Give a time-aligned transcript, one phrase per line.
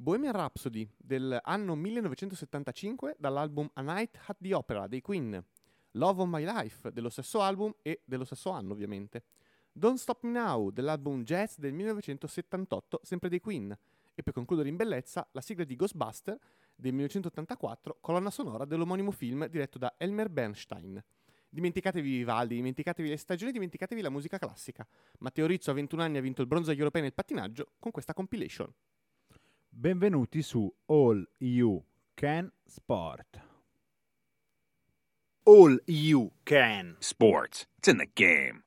[0.00, 5.44] Bohemian Rhapsody dell'anno 1975 dall'album A Night at the Opera dei Queen.
[5.90, 9.24] Love of My Life dello stesso album e dello stesso anno ovviamente.
[9.70, 13.76] Don't Stop Me Now dell'album Jazz del 1978 sempre dei Queen.
[14.14, 16.38] E per concludere in bellezza la sigla di Ghostbuster
[16.74, 20.98] del 1984, colonna sonora dell'omonimo film diretto da Elmer Bernstein.
[21.50, 24.86] Dimenticatevi Vivaldi, dimenticatevi le stagioni, dimenticatevi la musica classica.
[25.18, 28.14] Matteo Rizzo a 21 anni ha vinto il bronzo agli europei nel pattinaggio con questa
[28.14, 28.72] compilation.
[29.72, 31.82] Benvenuti su All You
[32.14, 33.40] Can Sport.
[35.44, 36.96] All you can.
[37.00, 37.66] Sports.
[37.78, 38.62] It's in the game.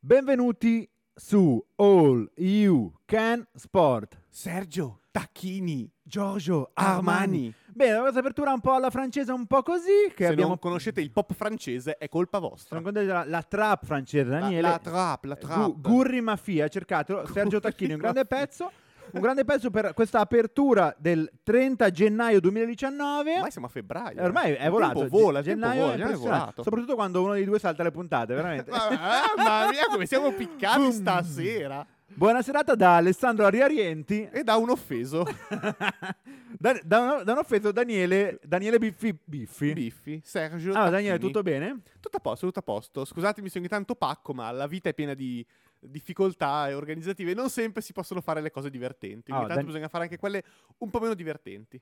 [0.00, 4.18] Benvenuti su All You Can Sport.
[4.30, 7.52] Sergio Tacchini, Giorgio Armani.
[7.74, 10.12] Bene, la vostra apertura un po' alla francese, un po' così.
[10.14, 12.68] Che Se abbiamo non conoscete il pop francese è colpa vostra.
[12.76, 14.68] Sono contento della la trap francese, La, Daniele.
[14.68, 15.56] la trap, la trap.
[15.64, 17.26] Gu- Gurri Mafia, cercatelo.
[17.32, 18.70] Sergio Tacchini, un grande pezzo.
[19.10, 23.34] Un grande pezzo per questa apertura del 30 gennaio 2019.
[23.34, 24.18] Ormai siamo a febbraio.
[24.18, 24.98] Eh, Ormai è Il volato.
[25.00, 26.62] tempo vola, il gennaio vola, è gennaio è volato.
[26.64, 28.70] Soprattutto quando uno dei due salta le puntate, veramente.
[29.36, 31.86] Mamma mia, come siamo piccati stasera.
[32.16, 34.28] Buona serata da Alessandro Ariarienti.
[34.30, 35.24] E da un offeso.
[36.58, 39.16] da, da, da un offeso Daniele, Daniele Biffi.
[39.24, 39.72] Biffi.
[39.72, 40.72] Biffi, Sergio.
[40.72, 41.18] Ah, Daniele, Tacchini.
[41.18, 41.80] tutto bene?
[42.00, 43.04] Tutto a posto, tutto a posto.
[43.04, 45.44] Scusatemi se ogni tanto pacco, ma la vita è piena di
[45.80, 47.34] difficoltà e organizzative.
[47.34, 49.30] Non sempre si possono fare le cose divertenti.
[49.32, 50.42] Ogni Ah, tanto Dan- bisogna fare anche quelle
[50.78, 51.80] un po' meno divertenti.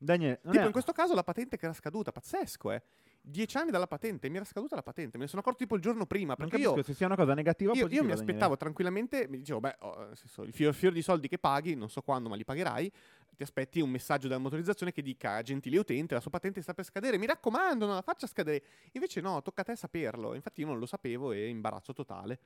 [0.00, 2.82] Daniele, tipo è- in questo caso la patente che era scaduta, pazzesco, eh.
[3.20, 5.18] Dieci anni dalla patente, mi era scaduta la patente.
[5.18, 6.34] Me ne sono accorto tipo il giorno prima.
[6.36, 8.06] non Perché capisco io, se sia una cosa negativa o io, io positiva.
[8.06, 11.74] mi aspettavo tranquillamente, mi dicevo, beh, oh, senso, il fior, fior di soldi che paghi,
[11.74, 12.92] non so quando, ma li pagherai.
[13.36, 16.84] Ti aspetti un messaggio dalla motorizzazione che dica, gentile utente, la sua patente sta per
[16.84, 18.64] scadere, mi raccomando, non la faccia scadere.
[18.92, 20.34] Invece no, tocca a te saperlo.
[20.34, 22.38] Infatti io non lo sapevo e imbarazzo totale.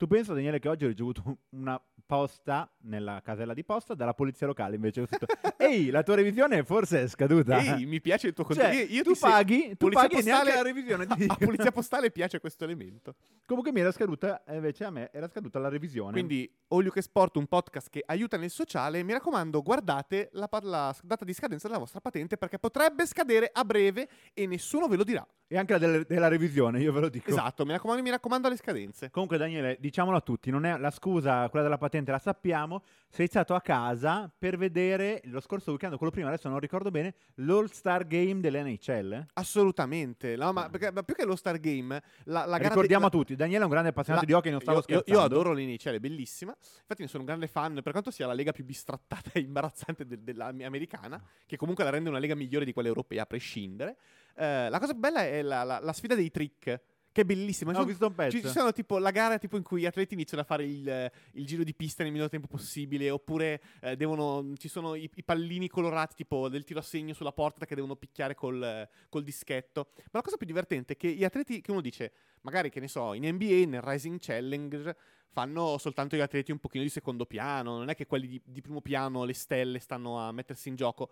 [0.00, 4.46] Tu pensa, Daniele, che oggi ho ricevuto una posta nella casella di posta dalla polizia
[4.46, 4.76] locale.
[4.76, 5.26] Invece ho scritto:
[5.58, 7.58] Ehi, la tua revisione forse è scaduta.
[7.58, 8.90] Ehi, mi piace il tuo Cioè, contenuto.
[8.90, 11.04] Io, io tu paghi, tu Polizia paghi e neanche postale- la revisione.
[11.14, 11.36] ti A.
[11.36, 13.14] Polizia Postale piace questo elemento.
[13.44, 16.12] Comunque mi era scaduta, e invece a me era scaduta la revisione.
[16.12, 19.02] Quindi, Olio che Sport, un podcast che aiuta nel sociale.
[19.02, 23.62] Mi raccomando, guardate la, la data di scadenza della vostra patente perché potrebbe scadere a
[23.66, 25.28] breve e nessuno ve lo dirà.
[25.52, 27.28] E anche la del- della revisione, io ve lo dico.
[27.28, 29.10] Esatto, mi raccomando, mi raccomando alle scadenze.
[29.10, 32.84] Comunque, Daniele, diciamolo a tutti: non è la scusa, quella della patente, la sappiamo.
[33.08, 37.14] Sei stato a casa per vedere lo scorso weekend, quello prima, adesso non ricordo bene,
[37.34, 39.26] l'All-Star Game dell'NHL.
[39.32, 40.36] Assolutamente.
[40.36, 43.34] No, ma, perché- ma più che lo Star Game, la, la Ricordiamo de- a tutti:
[43.34, 45.12] Daniele è un grande appassionato La- di hockey, non stavo io, scherzando.
[45.18, 46.54] Io adoro l'NHL, è bellissima.
[46.56, 50.06] Infatti ne sono un grande fan, per quanto sia la lega più bistrattata e imbarazzante
[50.06, 53.96] del- della americana, che comunque la rende una lega migliore di quella europea, a prescindere.
[54.40, 56.80] Eh, la cosa bella è la, la- la sfida dei trick,
[57.12, 57.72] che è bellissima.
[57.72, 58.36] Ci ho sono- visto un pezzo.
[58.36, 61.10] ci, ci sono tipo la gara tipo in cui gli atleti iniziano a fare il,
[61.32, 65.22] il giro di pista nel minor tempo possibile, oppure eh, devono, ci sono i, i
[65.24, 69.88] pallini colorati tipo del tiro a segno sulla porta che devono picchiare col, col dischetto.
[69.96, 72.12] Ma la cosa più divertente è che gli atleti che uno dice,
[72.42, 74.96] magari che ne so, in NBA, nel Rising Challenge,
[75.32, 78.60] fanno soltanto gli atleti un pochino di secondo piano, non è che quelli di, di
[78.60, 81.10] primo piano, le stelle, stanno a mettersi in gioco.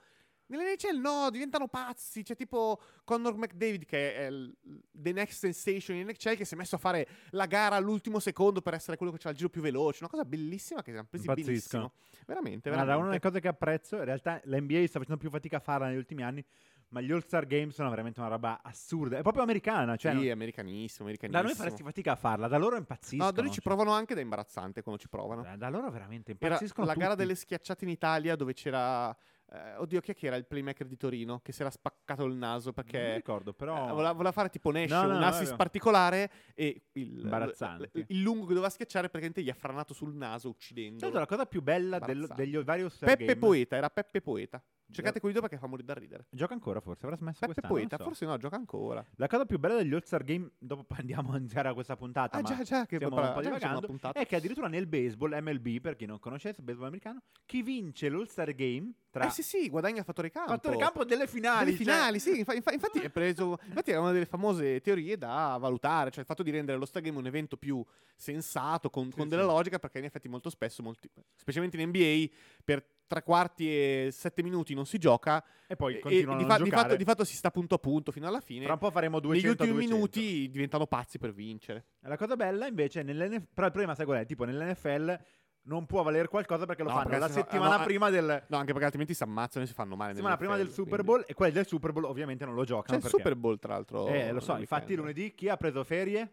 [0.49, 2.23] Nell'NHL no, diventano pazzi.
[2.23, 4.55] C'è tipo Conor McDavid che è il
[4.91, 8.61] the next sensation in NHL che si è messo a fare la gara all'ultimo secondo
[8.63, 9.99] per essere quello che ha il giro più veloce.
[10.01, 11.93] Una cosa bellissima che si hanno presi Impazziscono.
[11.93, 12.25] benissimo.
[12.27, 12.97] Veramente, veramente.
[12.99, 15.97] una delle cose che apprezzo, in realtà l'NBA sta facendo più fatica a farla negli
[15.97, 16.45] ultimi anni,
[16.91, 19.19] ma gli All-Star Games sono veramente una roba assurda.
[19.19, 20.13] È proprio americana, cioè...
[20.13, 21.43] sì, non- è americanissimo, da americanissimo.
[21.47, 23.25] noi faresti fatica a farla, da loro impazziscono.
[23.25, 23.65] No, da noi ci cioè.
[23.65, 25.45] provano anche è imbarazzante quando ci provano.
[25.53, 27.23] Eh, Da loro veramente Era impazziscono la gara tutti.
[27.23, 29.15] delle schiacciate in Italia dove c'era...
[29.51, 31.41] eh, oddio, chi è che era il playmaker di Torino?
[31.41, 33.15] Che si era spaccato il naso Non perché...
[33.15, 33.89] ricordo, però...
[33.89, 37.91] Eh, voleva, voleva fare tipo Nash, No, no, un no, assist particolare e il, Imbarazzante.
[38.09, 41.01] il- lungo che doveva schiacciare praticamente gli ha franato sul naso uccidendo.
[41.01, 42.43] L'altro, la cosa più bella del- Imbarazzante.
[42.45, 43.37] degli vari Peppe Game...
[43.39, 44.63] Poeta, era Peppe Poeta.
[44.91, 46.27] Cercate quel video perché fa morire da ridere.
[46.31, 48.05] Gioca ancora forse, avrà smesso Peppe quest'anno, Poeta, so.
[48.05, 49.05] forse no, gioca ancora.
[49.17, 52.41] La cosa più bella degli All-Star Game, dopo andiamo a iniziare a questa puntata, Ah
[52.43, 54.19] ma già, già, che stiamo parla- un po' divagando, una puntata.
[54.19, 58.09] è che addirittura nel baseball, MLB, per chi non conoscesse il baseball americano, chi vince
[58.09, 60.53] l'All-Star Game tra Eh sì sì, guadagna fattore campo.
[60.53, 63.59] fattore campo delle finali, Delle cioè- finali, sì, infa- infa- infatti è preso.
[63.69, 67.03] Infatti era una delle famose teorie da valutare, cioè il fatto di rendere lo Star
[67.03, 67.85] Game un evento più
[68.17, 69.29] sensato, con, Sì, con sì.
[69.29, 72.35] della logica, perché in effetti molto spesso, molti- specialmente in NBA,
[72.65, 75.45] per tre quarti e sette minuti non si gioca.
[75.67, 77.79] E poi continuano e di, a fa- di fatto, di fatto si sta punto a
[77.79, 78.65] punto fino alla fine.
[78.65, 79.95] Tra un po' faremo 200 Negli ultimi 200.
[80.17, 81.85] minuti diventano pazzi per vincere.
[82.01, 84.25] La cosa bella invece, nell'NF però il problema sai qual è?
[84.25, 85.19] Tipo nell'NFL
[85.69, 88.57] non può valere qualcosa perché lo No, fanno perché la settimana no, prima del, No,
[88.57, 90.13] anche perché altrimenti si ammazzano e si fanno male.
[90.13, 92.63] settimana prima del nell'NFL, Super quindi- Bowl e quelli del Super Bowl ovviamente non lo
[92.63, 94.07] C'è giocano il perché Super Bowl, tra l'altro.
[94.09, 94.99] Eh, lo so, infatti weekend.
[95.01, 96.33] lunedì chi ha preso ferie?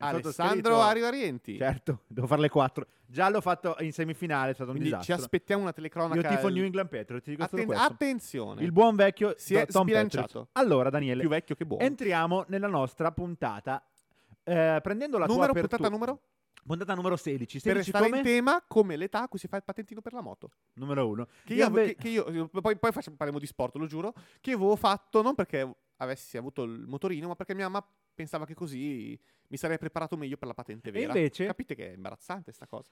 [0.00, 1.56] Alessandro sottoscritto- Ario Rienti.
[1.56, 2.86] Certo, devo fare le quattro.
[3.06, 5.24] Già l'ho fatto in semifinale, è stato un Quindi ci disastro.
[5.24, 6.20] aspettiamo una telecronaca.
[6.20, 7.84] Io tifo il- New England Patriots, ti dico Atten- questo.
[7.84, 8.62] attenzione.
[8.62, 10.22] Il buon vecchio Si è Tom sbilanciato.
[10.26, 10.50] Patriots.
[10.52, 11.84] Allora, Daniele, più vecchio che buono.
[11.84, 13.84] entriamo nella nostra puntata.
[14.42, 16.20] Eh, prendendo la numero, tua puntata numero?
[16.64, 17.58] puntata numero 16.
[17.60, 18.18] Per 16 restare come?
[18.18, 20.50] in tema, come l'età a cui si fa il patentino per la moto.
[20.74, 21.26] Numero 1.
[21.44, 24.14] Che io, che, che io- poi, poi facciamo- parliamo di sport, lo giuro.
[24.40, 27.84] Che avevo fatto non perché avessi avuto il motorino, ma perché mia mamma
[28.20, 29.18] pensava che così
[29.48, 31.06] mi sarei preparato meglio per la patente vera.
[31.16, 31.46] invece?
[31.46, 32.90] Capite che è imbarazzante sta cosa.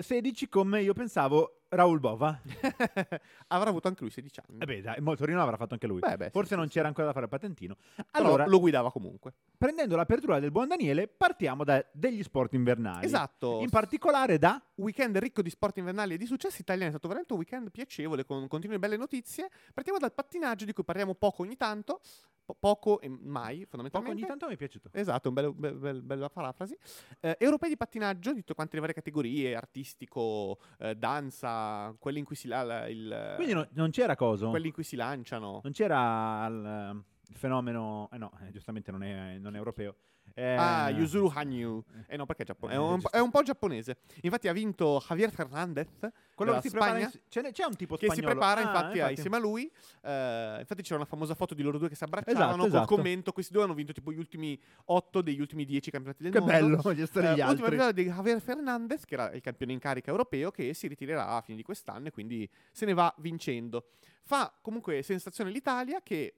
[0.00, 2.40] 16 come io pensavo Raul Bova.
[3.48, 4.58] Avrà avuto anche lui 16 anni.
[4.62, 6.00] Eh beh, dai, il motorino l'avrà fatto anche lui.
[6.00, 6.72] Beh, beh, Forse sì, non sì.
[6.72, 7.76] c'era ancora da fare il patentino.
[7.94, 9.34] Però Allora, lo guidava comunque.
[9.56, 13.04] prendendo l'apertura del buon Daniele, partiamo da degli sport invernali.
[13.04, 13.60] Esatto.
[13.60, 16.86] In particolare da weekend ricco di sport invernali e di successi italiani.
[16.86, 19.48] È stato veramente un weekend piacevole con continue belle notizie.
[19.74, 22.00] Partiamo dal pattinaggio di cui parliamo poco ogni tanto,
[22.48, 24.10] po- poco e mai poco fondamentalmente.
[24.20, 24.88] ogni tanto mi è piaciuto.
[24.92, 26.76] Esatto, un bel- bel- bel- bella parafrasi.
[27.20, 32.24] Eh, europei di pattinaggio, di tutte quante le varie categorie, artistico, eh, danza, quelli in
[32.24, 34.48] cui si, la- la- il- Quindi no- non c'era coso.
[34.50, 35.60] quelli in cui si lanciano.
[35.62, 38.08] Non c'era il, il fenomeno.
[38.12, 39.94] Eh no, eh, giustamente non è, non è europeo.
[40.34, 41.82] Eh, Ah, Yuzuru Hanyu.
[42.06, 43.98] Eh no, perché è, giappone- è, Eh, un, è un po' giapponese.
[44.22, 45.88] Infatti ha vinto Javier Fernandez.
[46.34, 46.90] Quello che si prepara.
[46.92, 47.10] Spagna.
[47.12, 48.38] in- ce n'è, c'è un tipo che si spagnolo.
[48.38, 49.70] prepara Ah, infatti, a- insieme a lui.
[50.02, 52.94] eh, infatti c'era una famosa foto di loro due che si abbracciavano Esatto, col esatto.
[52.94, 53.32] commento.
[53.32, 56.52] Questi due hanno vinto tipo gli ultimi 8 degli ultimi 10 campionati del Che mondo.
[56.54, 57.64] bello, voglio stare Eh, gli ultima altri.
[57.70, 61.40] vittoria di Javier Fernandez, che era il campione in carica europeo, che si ritirerà a
[61.40, 63.86] fine di quest'anno e quindi se ne va vincendo.
[64.22, 66.34] Fa comunque sensazione l'Italia che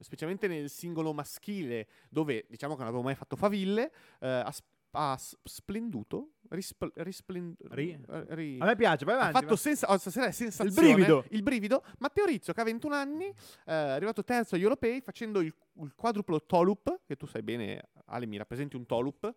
[0.00, 4.54] specialmente nel singolo maschile, dove diciamo che non avevo mai fatto faville, eh, ha,
[4.94, 9.40] ha splenduto, rispl- risplen- Ri- eh, ri- A me piace, vai ha avanti.
[9.40, 11.24] fatto sensa- oh, stasera è sensazione, brivido.
[11.30, 11.82] il brivido.
[11.98, 13.34] Matteo Rizzo, che ha 21 anni, eh,
[13.64, 18.26] è arrivato terzo agli europei facendo il, il quadruplo Tolup, che tu sai bene, Ale,
[18.26, 19.32] mi rappresenti un Tolup.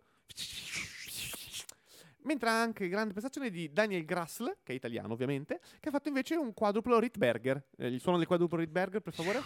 [2.23, 6.07] Mentre ha anche grande prestazione di Daniel Grassl, che è italiano ovviamente, che ha fatto
[6.07, 7.63] invece un quadruplo Ritberger.
[7.77, 9.41] Eh, il suono del quadruplo Ritberger, per favore?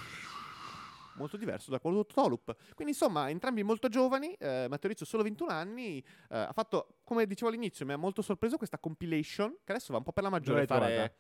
[1.20, 2.56] Molto diverso dal quadruplo Tolup.
[2.74, 4.34] Quindi insomma, entrambi molto giovani.
[4.34, 6.00] Eh, Matteo Rizzo solo 21 anni.
[6.00, 9.98] eh, ha fatto, come dicevo all'inizio, mi ha molto sorpreso questa compilation, che adesso va
[9.98, 10.60] un po' per la maggiore.
[10.60, 10.94] L'hai fare...
[10.94, 11.14] trovata?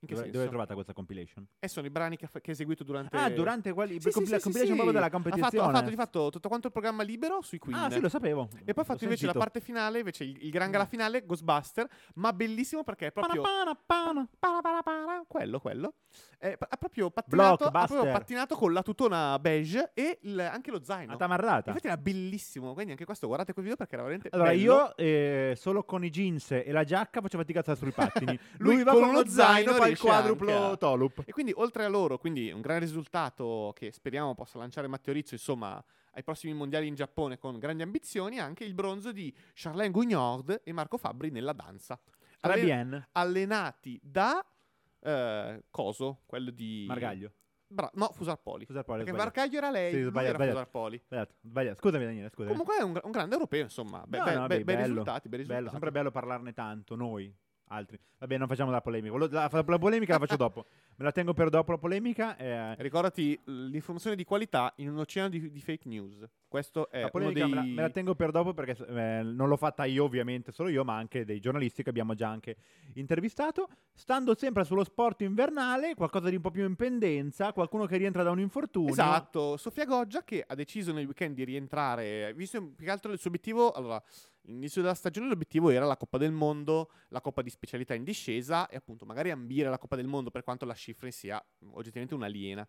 [0.00, 0.30] In che Dove, senso?
[0.30, 1.44] dove hai trovata questa compilation?
[1.58, 3.16] E sono i brani che ha, che ha eseguito durante...
[3.16, 3.94] Ah, durante quelli.
[3.94, 5.68] Sì, sì, compil- sì, compilation proprio della Ha fatto, competizione.
[5.68, 7.76] ha fatto di fatto tutto quanto il programma libero sui Queen.
[7.78, 8.48] Ah, sì, lo sapevo.
[8.64, 11.88] E poi ha fatto invece la parte finale, invece il, il gran gala finale, Ghostbuster,
[12.14, 13.42] ma bellissimo perché è proprio...
[13.42, 14.60] Pana, pana, pana.
[14.62, 15.94] Para, para, quello, quello.
[16.38, 20.80] Eh, ha proprio pattinato, ha proprio pattinato con la tutona beige e il- anche lo
[20.84, 21.14] zaino.
[21.14, 21.70] A tamarrata.
[21.70, 24.62] Infatti era bellissimo, quindi anche questo guardate quel video perché era veramente Allora, bello.
[24.62, 28.38] io eh, solo con i jeans e la giacca facevo fatica a stare sui pattini.
[28.58, 31.22] Lui Lui, va con con uno zaino il quadruplo Tolup.
[31.26, 35.34] E quindi oltre a loro, quindi un gran risultato che speriamo possa lanciare Matteo Rizzo,
[35.34, 35.82] insomma,
[36.12, 40.72] ai prossimi mondiali in Giappone con grandi ambizioni, anche il bronzo di Charlene Guignard e
[40.72, 41.98] Marco Fabbri nella danza.
[42.40, 43.08] Très Alle- bien.
[43.12, 44.44] allenati da
[45.00, 47.32] eh, Coso, quello di Margaglio.
[47.70, 48.64] Bra- no, Fusarpoli.
[48.64, 49.18] Scusate, Poli, ho Perché.
[49.18, 50.52] Marcaglio era lei, Sì, sbagliato, era.
[50.52, 51.02] Fusarpoli.
[51.04, 51.76] Sbagliato, sbagliato.
[51.80, 52.48] Scusami Daniele, scusami.
[52.48, 54.04] Comunque è un, un grande europeo, insomma.
[54.06, 54.86] Be- No, be- no, be- bei bello.
[54.86, 55.46] risultati, bei risultati.
[55.64, 57.30] Bello, sempre bello parlarne tanto, noi,
[57.68, 57.98] altri.
[58.18, 59.10] Vabbè, non facciamo la polemica.
[59.16, 60.66] Quello- La, la polemica la faccio dopo.
[60.96, 62.36] Me la tengo per dopo la polemica.
[62.36, 66.26] eh, Ricordati l'informazione di qualità in un oceano di, di fake news.
[66.48, 67.48] Questo è la polemica dei...
[67.50, 70.68] me, la, me la tengo per dopo perché eh, non l'ho fatta io ovviamente, solo
[70.70, 72.56] io, ma anche dei giornalisti che abbiamo già anche
[72.94, 73.68] intervistato.
[73.92, 78.22] Stando sempre sullo sport invernale, qualcosa di un po' più in pendenza, qualcuno che rientra
[78.22, 78.90] da un infortunio.
[78.92, 83.18] Esatto, Sofia Goggia che ha deciso nel weekend di rientrare, visto più che altro il
[83.18, 84.02] suo obiettivo, allora,
[84.48, 88.68] all'inizio della stagione l'obiettivo era la Coppa del Mondo, la Coppa di specialità in discesa
[88.68, 92.66] e appunto magari ambire alla Coppa del Mondo per quanto la cifra sia oggettivamente un'aliena.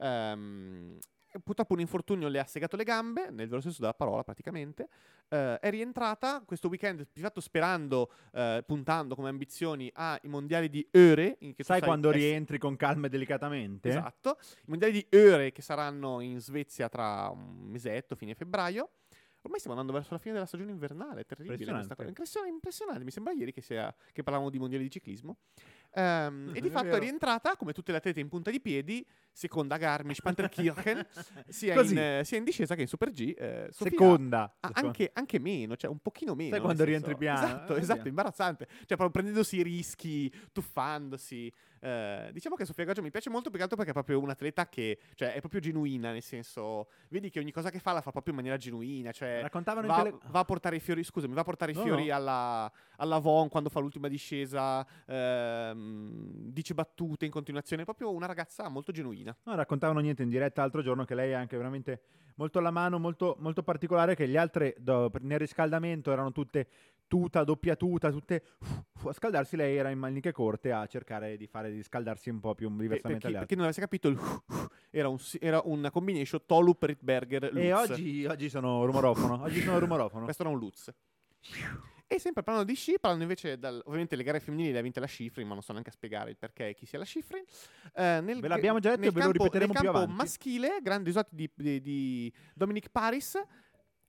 [0.00, 0.98] Ehm,
[1.44, 4.88] purtroppo un infortunio le ha segato le gambe, nel vero senso della parola praticamente,
[5.30, 10.88] Eh, è rientrata questo weekend di fatto sperando, eh, puntando come ambizioni ai mondiali di
[10.90, 13.90] che tu Sai quando ess- rientri con calma e delicatamente?
[13.90, 14.38] Esatto.
[14.40, 18.88] I mondiali di Eure che saranno in Svezia tra un mesetto, fine febbraio.
[19.42, 22.08] Ormai stiamo andando verso la fine della stagione invernale, è terribile questa cosa.
[22.08, 23.04] Impressionante, impressionante.
[23.04, 25.38] Mi sembra ieri che, sia, che parlavamo di mondiali di ciclismo.
[25.92, 29.06] Ehm, e di fatto è rientrata, come tutte le atlete in punta di piedi,
[29.38, 31.06] seconda Garmisch-Panterkirchen,
[31.46, 31.92] sia, Così.
[31.92, 33.34] in, eh, sia in discesa che in Super G.
[33.38, 34.56] eh, Seconda.
[34.60, 36.50] anche, anche meno, cioè un pochino meno.
[36.50, 37.46] Sai quando senso- rientri piano?
[37.46, 38.08] Esatto, Eh, esatto, via.
[38.08, 38.66] imbarazzante.
[38.66, 41.52] Cioè proprio prendendosi i rischi, tuffandosi.
[41.80, 44.30] Eh, diciamo che Sofia Gaggia mi piace molto più che altro perché è proprio un
[44.30, 48.00] atleta che cioè, è proprio genuina, nel senso, vedi che ogni cosa che fa la
[48.00, 49.12] fa proprio in maniera genuina.
[49.12, 51.82] Cioè, Raccontavano va, tele- va a portare i fiori, scusami, va a portare No, i
[51.84, 52.14] fiori no.
[52.16, 57.82] alla, alla Von quando fa l'ultima discesa, ehm, dice battute in continuazione.
[57.82, 59.27] È proprio una ragazza molto genuina.
[59.44, 62.00] No, raccontavano niente in diretta l'altro giorno che lei è anche veramente
[62.36, 66.68] molto alla mano, molto, molto particolare, che le altre do- nel riscaldamento erano tutte
[67.08, 71.46] tuta, doppia tuta, tutte uff, a scaldarsi, lei era in maniche corte a cercare di
[71.46, 73.56] fare di scaldarsi un po' più diversamente per chi altre.
[73.56, 74.18] non avesse capito, il
[74.90, 77.90] era, un, era una combination Tolup Ritberger E Lutz.
[77.90, 80.24] oggi, oggi sono rumorofono, oggi sono rumorofono.
[80.24, 80.92] Questo era un Lutz.
[82.10, 84.98] E sempre parlando di sci, parlando invece, dal, ovviamente le gare femminili le ha vinte
[84.98, 87.44] la Schifrin, ma non sto neanche a spiegare il perché e chi sia la Schifrin.
[87.94, 90.02] Eh, nel, Ve l'abbiamo già detto nel e ve lo campo- ripeteremo nel più campo
[90.04, 90.22] avanti.
[90.22, 93.38] maschile, grandi usati di, di, di Dominic Paris.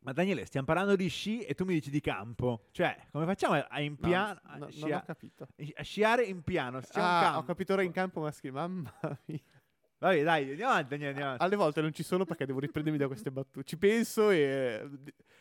[0.01, 2.68] Ma Daniele, stiamo parlando di sci e tu mi dici di campo.
[2.72, 5.48] Cioè, come facciamo a, a in No, piano, no, a, non scia- ho capito.
[5.75, 6.79] a sciare in piano?
[6.79, 7.39] Stiamo in Ah, campo.
[7.39, 8.94] ho capito ora in campo maschile, mamma
[9.25, 9.39] mia.
[9.98, 11.44] Vabbè, dai, andiamo avanti, Daniele, andiamo avanti.
[11.44, 13.65] Alle volte non ci sono perché devo riprendermi da queste battute.
[13.65, 14.88] Ci penso e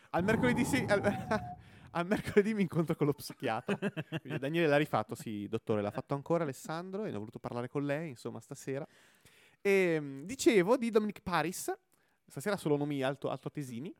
[0.09, 1.01] al mercoledì, sì, al,
[1.91, 3.77] al mercoledì mi incontro con lo psichiatra.
[4.21, 7.69] Quindi Daniele l'ha rifatto, sì, dottore, l'ha fatto ancora Alessandro e ne ho voluto parlare
[7.69, 8.85] con lei, insomma, stasera.
[9.61, 11.71] E, mh, dicevo di Dominic Paris,
[12.25, 13.93] stasera solo nomi alto, altoatesini,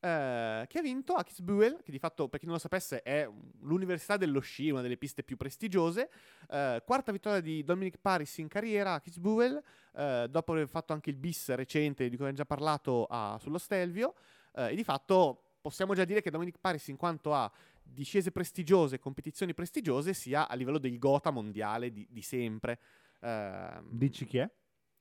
[0.00, 3.28] eh, che ha vinto a Kitzbühel, che di fatto, per chi non lo sapesse, è
[3.62, 6.10] l'università dello sci, una delle piste più prestigiose.
[6.48, 9.60] Eh, quarta vittoria di Dominic Paris in carriera a Kitzbühel,
[9.94, 13.58] eh, dopo aver fatto anche il bis recente di cui abbiamo già parlato a- sullo
[13.58, 14.14] Stelvio.
[14.58, 17.50] eh, e di fatto possiamo già dire che Dominic Paris, in quanto a
[17.82, 22.78] discese prestigiose, competizioni prestigiose, sia a livello del Gotha mondiale di, di sempre.
[23.20, 24.50] Ehm, Dici chi è?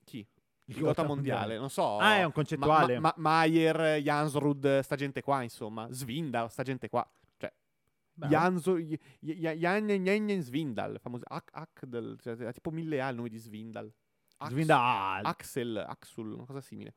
[0.03, 0.27] chi?
[0.67, 1.97] Il Gotha mondiale, non so.
[1.99, 2.99] Ah, è un concettuale.
[2.99, 5.87] Ma- Ma- Maier, Jansrud, sta gente qua, insomma.
[5.91, 7.07] Svindal, sta gente qua.
[7.37, 7.53] Cioè,
[8.13, 11.25] Beh, Janso, J- J- Jan Svindal, famoso.
[11.27, 13.93] Ak- Akdel, cioè, ha tipo mille A il nome di Svindal.
[14.37, 15.25] Ax- Svindal.
[15.25, 16.95] Axel, Axul, una cosa simile.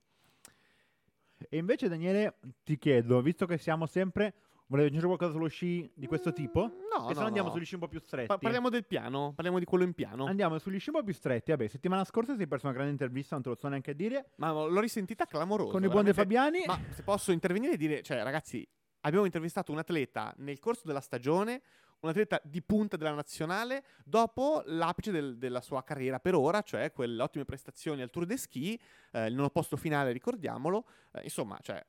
[1.48, 4.34] E invece, Daniele, ti chiedo, visto che siamo sempre.
[4.70, 6.66] Volevi aggiungere qualcosa sullo sci di questo tipo?
[6.66, 7.54] Mm, No, e se no, no andiamo no.
[7.54, 8.26] sugli sci un po' più stretti.
[8.26, 10.26] Pa- parliamo del piano, parliamo di quello in piano.
[10.26, 11.52] Andiamo sugli sci un po' più stretti.
[11.52, 13.94] Vabbè, settimana scorsa si è perso una grande intervista, non te lo so neanche a
[13.94, 14.32] dire.
[14.36, 15.70] Ma l'ho risentita clamorosa.
[15.70, 16.12] con il buon De.
[16.12, 16.64] Fabiani.
[16.66, 18.66] Ma se posso intervenire e dire, cioè, ragazzi,
[19.02, 21.62] abbiamo intervistato un atleta nel corso della stagione,
[22.00, 26.92] un atleta di punta della nazionale, dopo l'apice del- della sua carriera per ora, cioè
[26.92, 28.80] quelle ottime prestazioni al Tour de Ski,
[29.12, 30.84] eh, il nono posto finale, ricordiamolo.
[31.12, 31.84] Eh, insomma, cioè,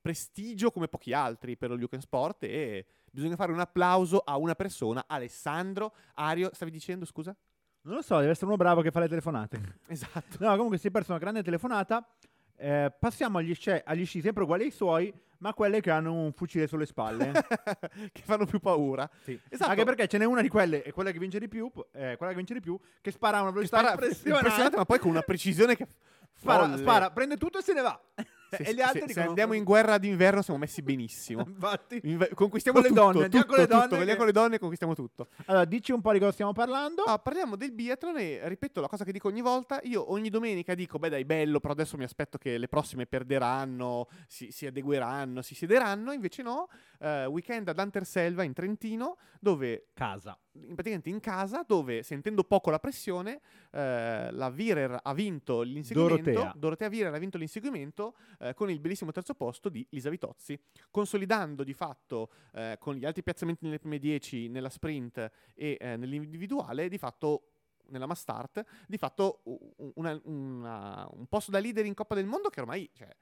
[0.00, 4.54] prestigio come pochi altri per lo Lucan Sport e bisogna fare un applauso a una
[4.54, 7.34] persona, Alessandro Ario, stavi dicendo, scusa?
[7.82, 9.78] Non lo so, deve essere uno bravo che fa le telefonate.
[9.88, 10.36] Esatto.
[10.40, 12.06] No, comunque si è perso una grande telefonata.
[12.56, 15.12] Eh, passiamo agli sci, agli sci sempre uguali ai suoi,
[15.44, 17.30] ma quelle che hanno un fucile sulle spalle.
[18.12, 19.08] che fanno più paura.
[19.22, 19.38] Sì.
[19.50, 19.70] Esatto.
[19.70, 22.32] Anche perché ce n'è una di quelle, e quella che vince di più, eh, quella
[22.32, 24.38] che vince di più, che spara a una velocità spara- impressionante.
[24.38, 25.86] impressionante, ma poi con una precisione che
[26.34, 26.78] spara, folle.
[26.78, 28.00] spara, prende tutto e se ne va.
[28.56, 31.44] Se, e gli altri se- se dicono- andiamo in guerra d'inverno siamo messi benissimo.
[31.46, 32.00] Infatti.
[32.04, 34.26] Inve- conquistiamo Con le tutto, donne, andiamo tutto, con le tutto, donne veniamo che- con
[34.26, 35.28] le donne e conquistiamo tutto.
[35.46, 37.02] Allora, dici un po' di cosa stiamo parlando.
[37.04, 39.80] Ah, parliamo del biathlon e ripeto la cosa che dico ogni volta.
[39.84, 44.08] Io ogni domenica dico, beh dai, bello, però adesso mi aspetto che le prossime perderanno,
[44.26, 46.12] si, si adegueranno, si siederanno.
[46.12, 46.68] Invece no,
[47.00, 50.38] eh, weekend ad Anterselva in Trentino, dove Casa.
[50.54, 53.40] In- praticamente in casa dove sentendo poco la pressione
[53.72, 56.52] eh, la Virer ha vinto l'inseguimento Dorotea.
[56.56, 60.58] Dorotea Virer ha vinto l'inseguimento eh, con il bellissimo terzo posto di Lisa Vitozzi
[60.90, 65.96] consolidando di fatto eh, con gli altri piazzamenti nelle prime 10 nella sprint e eh,
[65.96, 67.48] nell'individuale di fatto
[67.88, 69.42] nella mass start di fatto
[69.94, 73.14] una- una- un posto da leader in Coppa del Mondo che ormai cioè,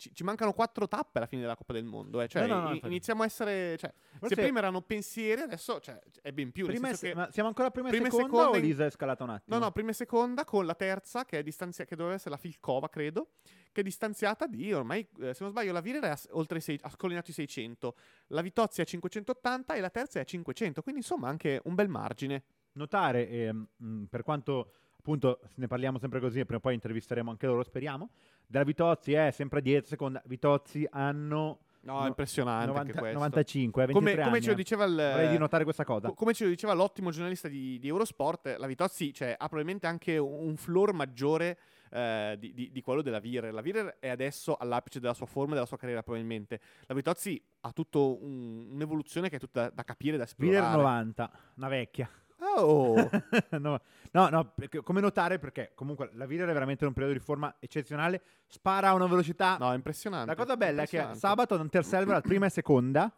[0.00, 2.26] ci, ci mancano quattro tappe alla fine della Coppa del Mondo eh.
[2.28, 3.92] cioè, No, no, no, iniziamo a essere cioè,
[4.22, 7.70] se prima erano pensieri adesso cioè, è ben più prima se- che- ma siamo ancora
[7.70, 9.58] prima prima e seconda, seconda o Lisa è scalata un attimo?
[9.58, 12.36] No, no, prima e seconda con la terza che è distanzia- che doveva essere la
[12.38, 13.32] Filcova, credo,
[13.72, 16.60] che è distanziata di ormai, eh, se non sbaglio, la Virer è a, oltre i
[16.62, 17.94] sei- ha scollinato i 600,
[18.28, 21.74] la Vitozzi è a 580 e la terza è a 500, quindi insomma anche un
[21.74, 22.42] bel margine.
[22.72, 27.46] notare, mh, per quanto appunto ne parliamo sempre così e prima o poi intervisteremo anche
[27.46, 28.10] loro, speriamo,
[28.46, 33.18] della Vitozzi è sempre dietro, seconda, Vitozzi hanno No, No- impressionante 90 anche questo.
[33.18, 34.56] 95, eh, 23 come, come ce lo eh.
[34.56, 34.94] diceva il...
[34.96, 36.08] Vorrei di notare questa cosa.
[36.08, 39.86] Co- Come ce lo diceva l'ottimo giornalista di, di Eurosport, la Vitozzi cioè, ha probabilmente
[39.86, 41.56] anche un floor maggiore
[41.90, 43.54] eh, di, di- di quello della Virer.
[43.54, 46.60] La Virer è adesso all'apice della sua forma e della sua carriera, probabilmente.
[46.84, 50.76] La Vitozzi ha tutto un- un'evoluzione che è tutta da capire, da esplorare.
[50.76, 52.10] 90, una vecchia.
[52.40, 52.94] Oh!
[53.58, 53.80] no,
[54.12, 57.22] no, no, perché- come notare perché comunque la Vider è veramente in un periodo di
[57.24, 60.26] forma eccezionale, spara a una velocità No, impressionante.
[60.26, 63.12] La cosa bella è che sabato ad Anterselva, la prima e seconda,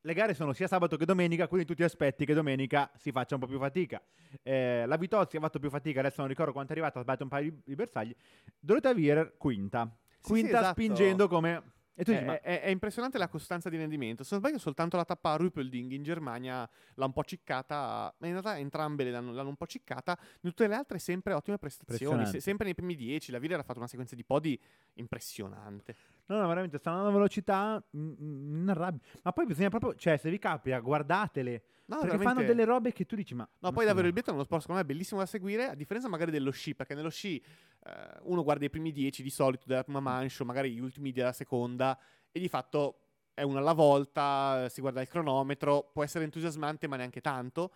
[0.00, 3.34] le gare sono sia sabato che domenica, quindi tu ti aspetti che domenica si faccia
[3.34, 4.00] un po' più fatica.
[4.42, 7.24] Eh, la Vitozzi ha fatto più fatica, adesso non ricordo quanto è arrivata, ha sbagliato
[7.24, 8.14] un paio di, bersagli.
[8.58, 9.90] Dorota Vier, quinta.
[10.20, 10.72] Sì, Quinta sì, esatto.
[10.72, 11.62] spingendo come...
[12.00, 14.22] E tu È, dici, ma è- è impressionante la costanza di rendimento.
[14.22, 18.14] Se non sbaglio, soltanto la tappa a Ruppolding in Germania l'ha un po' ciccata.
[18.18, 20.16] Ma in realtà entrambe le l'hanno, l'hanno un po' ciccata.
[20.42, 22.22] In tutte le altre, sempre ottime prestazioni.
[22.26, 23.32] Se- sempre nei primi dieci.
[23.32, 24.56] La Villa ha fatto una sequenza di podi
[24.94, 25.96] impressionante.
[26.28, 30.28] No, no, veramente stanno a velocità mm, mm, inarrabbi- Ma poi bisogna proprio, cioè, se
[30.30, 31.62] vi capita, guardatele.
[31.86, 33.48] No, perché veramente- fanno delle robe che tu dici, ma...
[33.60, 36.06] No, poi davvero il biathlon è uno sport secondo me bellissimo da seguire, a differenza
[36.08, 37.92] magari dello sci, perché nello sci eh,
[38.24, 41.32] uno guarda i primi dieci di solito della prima manche, o magari gli ultimi della
[41.32, 41.98] seconda,
[42.30, 42.98] e di fatto
[43.32, 47.72] è una alla volta, eh, si guarda il cronometro, può essere entusiasmante ma neanche tanto.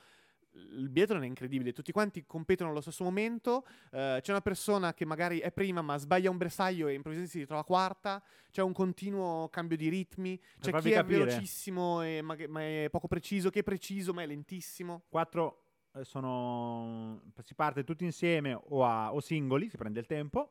[0.54, 5.06] Il biathlon è incredibile, tutti quanti competono allo stesso momento, eh, c'è una persona che
[5.06, 9.48] magari è prima ma sbaglia un bersaglio e improvvisamente si ritrova quarta, c'è un continuo
[9.48, 11.24] cambio di ritmi, c'è chi è capire.
[11.24, 15.04] velocissimo e ma, ma è poco preciso, chi è preciso ma è lentissimo.
[15.08, 15.62] Quattro
[15.94, 17.22] eh, sono...
[17.42, 20.50] Si parte tutti insieme o, a, o singoli, si prende il tempo.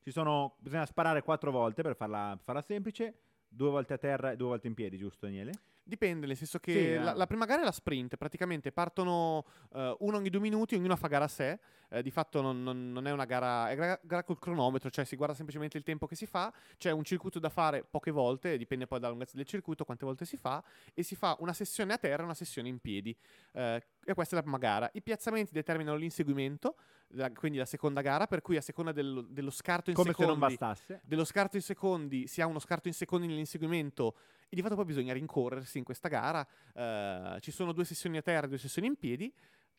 [0.00, 0.56] Ci sono...
[0.58, 3.20] Bisogna sparare quattro volte per farla, per farla semplice.
[3.48, 5.52] Due volte a terra e due volte in piedi, giusto Daniele?
[5.88, 7.16] Dipende, nel senso che Sì, la, eh.
[7.16, 9.42] la prima gara è la sprint, praticamente partono
[9.72, 12.92] eh, uno ogni due minuti, ognuno fa gara a sé, eh, di fatto non, non-
[12.92, 16.06] non è una gara, è gara, gara col cronometro, cioè si guarda semplicemente il tempo
[16.06, 19.46] che si fa, c'è un circuito da fare poche volte, dipende poi dalla lunghezza del
[19.46, 22.68] circuito, quante volte si fa, e si fa una sessione a terra e una sessione
[22.68, 23.16] in piedi.
[23.52, 24.90] Eh, e questa è la prima gara.
[24.92, 26.76] I piazzamenti determinano l'inseguimento,
[27.12, 30.16] la- quindi la seconda gara, per cui a seconda dello, dello scarto in Come se
[30.18, 31.00] secondi non bastasse.
[31.02, 34.14] dello scarto in secondi, si ha uno scarto in secondi nell'inseguimento
[34.48, 36.46] e di fatto poi bisogna rincorrersi in questa gara.
[36.74, 39.32] Eh, ci sono due sessioni a terra e due sessioni in piedi.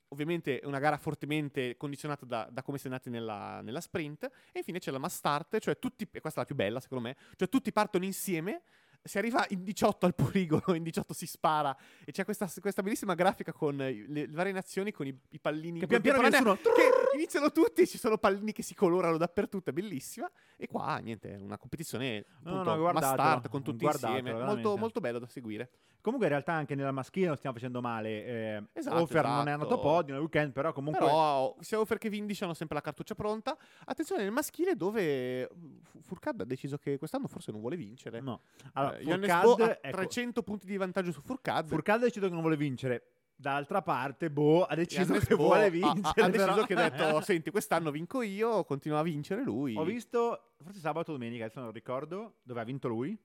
[0.10, 4.24] Ovviamente è una gara fortemente condizionata da, da come si è andati nella, nella sprint.
[4.52, 7.04] E infine c'è la mass start, cioè tutti, e questa è la più bella secondo
[7.04, 8.62] me, cioè tutti partono insieme.
[9.02, 11.76] Si arriva in 18 al poligono, in 18 si spara
[12.06, 15.80] e c'è questa, questa bellissima grafica con le, le varie nazioni con i, i pallini
[15.80, 16.56] Che pian piano nessuno...
[16.56, 20.30] che iniziano tutti, ci sono pallini che si colorano dappertutto, è bellissima.
[20.58, 24.34] E qua, niente, è una competizione No, no, appunto, mass guardatelo, start con tutti insieme,
[24.34, 25.70] molto, molto bello da seguire.
[26.02, 28.26] Comunque in realtà anche nella maschile non stiamo facendo male.
[28.26, 29.64] Eh, Esatto, Offer non è esatto.
[29.64, 31.06] andato podio nel weekend, però comunque...
[31.06, 33.58] Però sia Offer che Vindici hanno sempre la cartuccia pronta.
[33.86, 35.50] Attenzione nel maschile dove
[35.84, 38.22] Fu- Furcad ha deciso che quest'anno forse non vuole vincere.
[38.22, 38.42] No.
[38.74, 39.04] Allora, Eh,
[39.44, 41.68] Bo ha ecco, 300 punti di vantaggio su Furcad.
[41.68, 43.04] Fourcade ha deciso che non vuole vincere.
[43.36, 46.22] Dall'altra parte, Bo ha deciso che Bo vuole ha- ha- vincere.
[46.24, 49.76] Ha, deciso però- che ha detto: Senti, quest'anno vinco io, continua a vincere lui.
[49.78, 53.18] Ho visto, forse sabato o domenica, adesso non ricordo, dove ha vinto lui.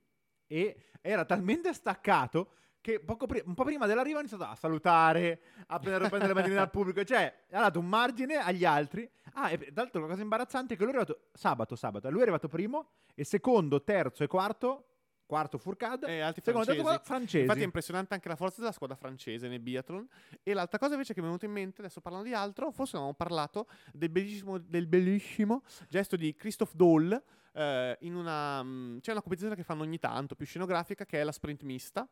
[0.46, 2.50] E era talmente staccato
[2.84, 6.26] che poco pri- un po' prima dell'arrivo ha iniziato a salutare, a prendere, a prendere
[6.26, 7.02] le bandierine dal pubblico.
[7.02, 9.10] Cioè, ha dato un margine agli altri.
[9.32, 12.10] Ah, e tra l'altro la cosa imbarazzante è che lui è arrivato sabato, sabato.
[12.10, 14.88] Lui è arrivato primo e secondo, terzo e quarto,
[15.24, 16.86] quarto Furcade, E altri secondo, francesi.
[16.86, 17.40] quarto, francesi.
[17.44, 20.06] Infatti è impressionante anche la forza della squadra francese nel biathlon.
[20.42, 22.96] E l'altra cosa invece che mi è venuta in mente, adesso parlando di altro, forse
[22.96, 27.22] avevamo parlato del bellissimo, del bellissimo gesto di Christophe Dole.
[27.56, 31.24] eh, in una, mm, c'è una competizione che fanno ogni tanto, più scenografica, che è
[31.24, 32.06] la sprint mista.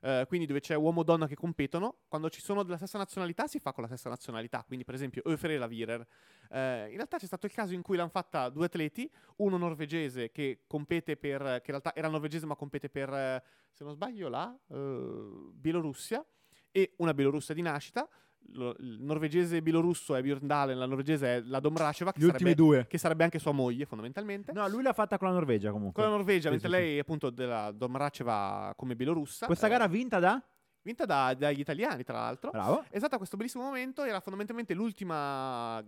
[0.00, 3.46] Eh, quindi dove c'è uomo e donna che competono, quando ci sono della stessa nazionalità
[3.46, 6.06] si fa con la stessa nazionalità, quindi per esempio Öfer e la Virer.
[6.50, 10.30] Eh, in realtà c'è stato il caso in cui l'hanno fatta due atleti, uno norvegese
[10.30, 14.28] che compete per, che in realtà era norvegese ma compete per, eh, se non sbaglio,
[14.28, 16.24] la eh, Bielorussia,
[16.72, 18.08] e una bielorussa di nascita.
[18.54, 22.50] Lo- il norvegese bielorusso è Björn Dahlen, la norvegese è la Domracheva, che Gli ultimi
[22.50, 22.86] sarebbe, due.
[22.88, 24.52] che sarebbe anche sua moglie fondamentalmente.
[24.52, 26.02] No, lui l'ha fatta con la Norvegia comunque.
[26.02, 26.80] Con la Norvegia, Sì, mentre sì, sì.
[26.80, 29.46] lei appunto della Domracheva come bielorussa.
[29.46, 30.42] Questa eh, gara vinta da?
[30.82, 32.50] Vinta da- dagli italiani, tra l'altro.
[32.50, 32.84] Bravo.
[32.88, 35.84] È stato questo bellissimo momento, era fondamentalmente l'ultima,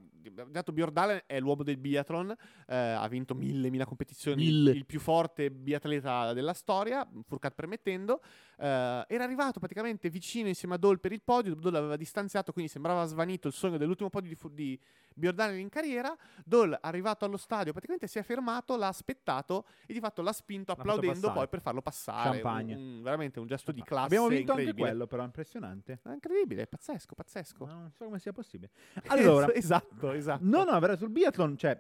[0.49, 2.35] dato Bjordalen è l'uomo del biathlon,
[2.67, 4.71] eh, ha vinto mille, mille competizioni, Mille.
[4.73, 8.21] il più forte biatleta della storia, Furcat permettendo,
[8.59, 8.67] eh,
[9.09, 13.05] era arrivato praticamente vicino insieme a Dole per il podio, Dole aveva distanziato, quindi sembrava
[13.07, 14.79] svanito il sogno dell'ultimo podio di, Fu- di
[15.15, 20.01] Bjordalen in carriera, Dole arrivato allo stadio praticamente si è fermato, l'ha aspettato e di
[20.01, 22.75] fatto l'ha spinto L'ha applaudendo poi per farlo passare, Champagne.
[22.75, 24.82] Un- veramente un gesto di classe Abbiamo vinto anche incredibile.
[24.83, 26.01] Quello, però, impressionante.
[26.03, 27.65] È incredibile, pazzesco, pazzesco.
[27.67, 28.71] Ma Non so come sia possibile.
[29.07, 30.45] Allora, esatto, esatto.
[30.45, 31.79] no, no, vera- sul biathlon, cioè,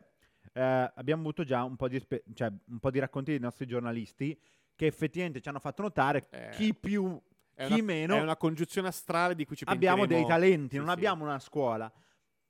[0.55, 3.67] eh, abbiamo avuto già un po, di espe- cioè, un po' di racconti dei nostri
[3.67, 4.39] giornalisti
[4.75, 7.21] che effettivamente ci hanno fatto notare Eh, chi più,
[7.55, 10.77] È chi una, meno È una congiunzione astrale di cui ci abbiamo dei talenti, Sì,
[10.79, 10.93] non sì.
[10.93, 11.93] abbiamo una scuola.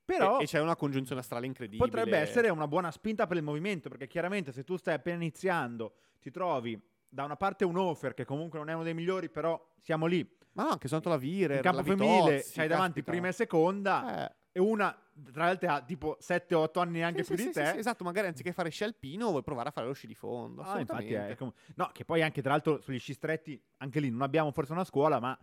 [0.05, 1.83] Però E, e c'è una congiunzione astrale incredibile.
[1.89, 5.93] potrebbe essere una buona spinta per il movimento, perché chiaramente se tu stai appena iniziando,
[6.19, 6.77] ti trovi
[7.13, 10.27] da una parte un offer che comunque non è uno dei migliori, però siamo lì.
[10.53, 11.55] Ma no, anche soltanto la Vire.
[11.57, 13.11] In campo la femminile Vitozzi, c'hai davanti caspita.
[13.11, 14.95] prima e seconda Eh, e una
[15.31, 17.77] tra l'altro ha tipo 7-8 anni neanche Sì, più sì, di sì, te.
[17.77, 20.61] esatto, magari anziché fare sci alpino vuoi provare a fare lo sci di fondo.
[20.63, 21.35] Ah, infatti è assolutamente.
[21.37, 24.71] com- no, che poi anche tra l'altro sugli sci stretti, anche lì non abbiamo forse
[24.71, 25.37] una scuola, ma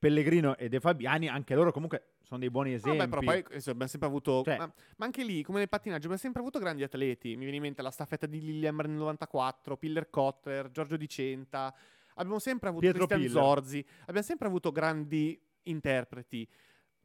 [0.00, 2.96] Pellegrino e De Fabiani, anche loro comunque sono dei buoni esempi.
[2.96, 4.42] Vabbè, però poi eh, abbiamo sempre avuto.
[4.42, 7.30] Cioè- ma, ma anche lì, come nel pattinaggio, abbiamo sempre avuto grandi atleti.
[7.36, 11.72] Mi viene in mente la staffetta di Lillehammer nel 94, Piller Cotter, Giorgio Di Centa.
[12.14, 13.42] Abbiamo sempre avuto Pietro Cristian Piller.
[13.44, 13.86] Zorzi.
[14.02, 16.48] Abbiamo sempre avuto grandi interpreti.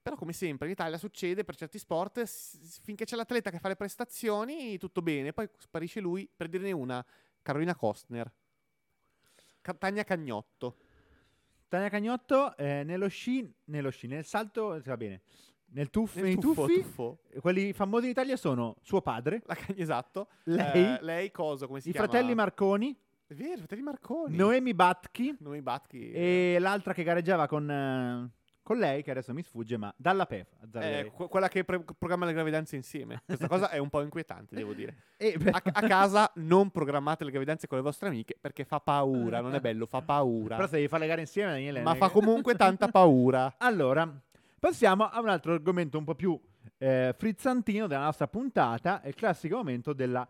[0.01, 3.67] Però, come sempre, in Italia succede per certi sport, s- finché c'è l'atleta che fa
[3.67, 5.33] le prestazioni, tutto bene.
[5.33, 7.03] Poi sparisce lui, per dirne una,
[7.41, 8.31] Carolina Kostner.
[9.79, 10.75] Tania Cagnotto.
[11.75, 15.21] Tania Cagnotto eh, nello sci, nello sci, nel salto, va bene.
[15.67, 17.19] Nel tuff, Nel nei tuffo, tuffi, tuffo.
[17.41, 20.29] quelli famosi in Italia sono suo padre, La esatto.
[20.43, 21.67] lei, Eh, lei cosa?
[21.67, 22.07] Come si i chiama?
[22.07, 24.37] fratelli Marconi, È vero, i fratelli Marconi.
[24.37, 26.11] Noemi Batchi Noemi Batchi.
[26.11, 28.29] e l'altra che gareggiava con, eh,
[28.65, 30.47] con lei, che adesso mi sfugge, ma dalla PEF.
[30.73, 33.21] Eh, quella che pre- programma le gravidanze insieme.
[33.23, 34.95] Questa cosa è un po' inquietante, devo dire.
[35.17, 39.39] E A, a casa non programmate le gravidanze con le vostre amiche perché fa paura,
[39.39, 40.55] non è bello, fa paura.
[40.55, 41.83] però se devi fare le gare insieme, Daniele.
[41.83, 43.53] Ma fa comunque tanta paura.
[43.59, 44.11] Allora,
[44.59, 46.37] passiamo a un altro argomento un po' più
[46.79, 50.27] eh, frizzantino della nostra puntata, è il classico momento della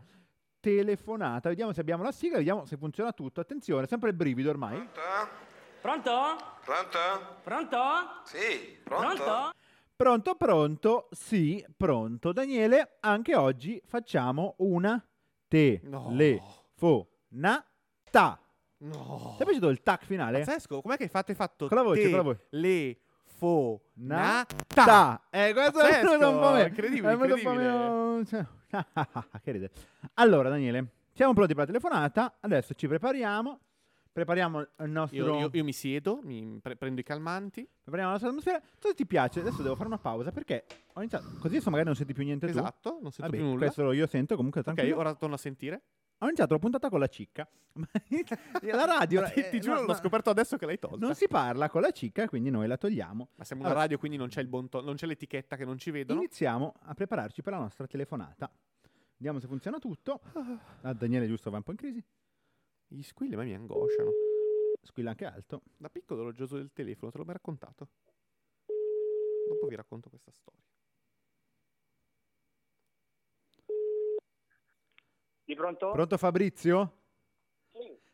[0.59, 1.47] telefonata.
[1.47, 3.39] Vediamo se abbiamo la sigla, vediamo se funziona tutto.
[3.39, 4.75] Attenzione, sempre il brivido ormai.
[4.75, 5.44] Pronto?
[5.85, 6.35] Pronto?
[7.43, 7.77] Pronto?
[8.23, 9.13] Sì, pronto?
[9.23, 9.51] Pronto?
[9.95, 12.33] Pronto, pronto, sì, pronto.
[12.33, 14.99] Daniele, anche oggi facciamo una
[15.47, 16.41] telefonata.
[18.77, 19.35] No.
[19.37, 20.39] Ti è piaciuto il tac finale?
[20.39, 21.29] Pazzesco, com'è che hai fatto?
[21.29, 22.47] Hai fatto Con la voce, te, con la voce.
[22.49, 22.97] le
[23.37, 25.21] fo na Ta.
[25.29, 26.67] Eh, questo Pazzesco, è venuto un po' meno.
[26.67, 27.87] incredibile, è venuto un po' incredibile.
[27.89, 28.43] meno- cioè,
[29.43, 29.69] che ride.
[30.15, 32.37] Allora, Daniele, siamo pronti per la telefonata.
[32.39, 33.59] Adesso ci prepariamo.
[34.15, 35.17] Prepariamo il nostro.
[35.17, 37.67] Io, io- io mi siedo, mi pre- prendo i calmanti.
[37.83, 38.61] Prepariamo la nostra atmosfera.
[38.79, 39.41] Cosa ti piace?
[39.41, 41.25] Adesso devo fare una pausa perché ho iniziato.
[41.37, 42.57] Così adesso magari non senti più niente tu.
[42.57, 43.57] Esatto, non sento Vabbè, più nulla.
[43.65, 44.97] questo io sento comunque Ok, tranquillo.
[44.97, 45.81] ora torno a sentire.
[46.19, 47.45] Ho iniziato la puntata con la cicca.
[48.71, 49.21] la radio.
[49.27, 51.05] ti, ti eh, giuro, no, l'ho scoperto adesso che l'hai tolta.
[51.05, 53.29] Non si parla con la cicca, quindi noi la togliamo.
[53.35, 53.83] Ma siamo una Allora.
[53.85, 56.21] radio, quindi non c'è, il bon to- non c'è l'etichetta che non ci vedono.
[56.21, 58.49] Iniziamo a prepararci per la nostra telefonata.
[59.17, 60.21] Vediamo se funziona tutto.
[60.83, 62.03] Ah, Daniele, giusto, va un po' in crisi.
[62.95, 64.09] Gli squilli a me mi angosciano.
[64.81, 65.63] Squilla anche alto.
[65.75, 67.89] Da piccolo ero geloso del telefono, te l'ho mai raccontato.
[69.47, 70.63] Dopo vi racconto questa storia.
[75.43, 75.91] Di pronto?
[75.91, 77.01] Pronto Fabrizio?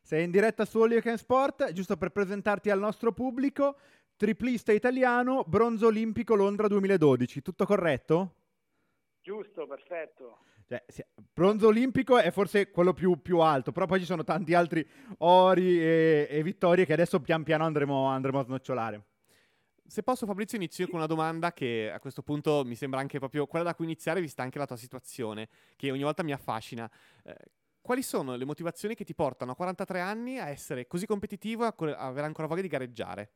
[0.02, 3.78] Sei in diretta su All You Can Sport, giusto per presentarti al nostro pubblico.
[4.16, 7.44] Triplista italiano, bronzo olimpico Londra 2012.
[7.44, 8.36] Tutto corretto?
[9.22, 10.40] Giusto, perfetto.
[10.72, 14.88] Cioè, bronzo olimpico è forse quello più, più alto, però poi ci sono tanti altri
[15.18, 19.06] ori e, e vittorie che adesso pian piano andremo, andremo a snocciolare.
[19.86, 23.20] Se posso, Fabrizio, inizio io con una domanda che a questo punto mi sembra anche
[23.20, 26.90] proprio quella da cui iniziare, vista anche la tua situazione, che ogni volta mi affascina.
[27.26, 27.36] Eh,
[27.82, 31.92] quali sono le motivazioni che ti portano a 43 anni a essere così competitivo e
[31.92, 33.32] a avere ancora voglia di gareggiare?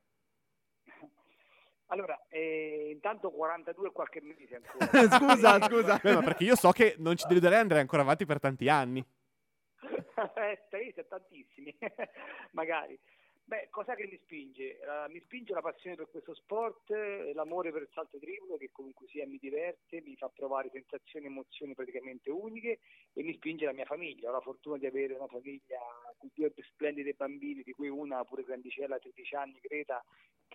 [1.95, 4.86] Allora, eh, intanto 42 e qualche mese ancora.
[5.17, 5.99] scusa, scusa.
[6.03, 8.99] Beh, ma perché io so che non ci deluderei andare ancora avanti per tanti anni.
[9.79, 11.73] eh, sei, sei tantissimi,
[12.51, 12.99] magari.
[13.47, 14.79] Beh, cosa che mi spinge?
[14.79, 18.71] Eh, mi spinge la passione per questo sport, eh, l'amore per il salto triplo che
[18.73, 22.79] comunque sia mi diverte, mi fa provare sensazioni e emozioni praticamente uniche
[23.13, 24.29] e mi spinge la mia famiglia.
[24.29, 25.79] Ho la fortuna di avere una famiglia
[26.17, 30.03] con due splendide bambini, di cui una pure grandicella, 13 anni, Greta,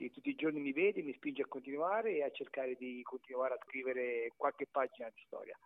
[0.01, 3.55] che tutti i giorni mi vede, mi spinge a continuare e a cercare di continuare
[3.55, 5.59] a scrivere qualche pagina di storia.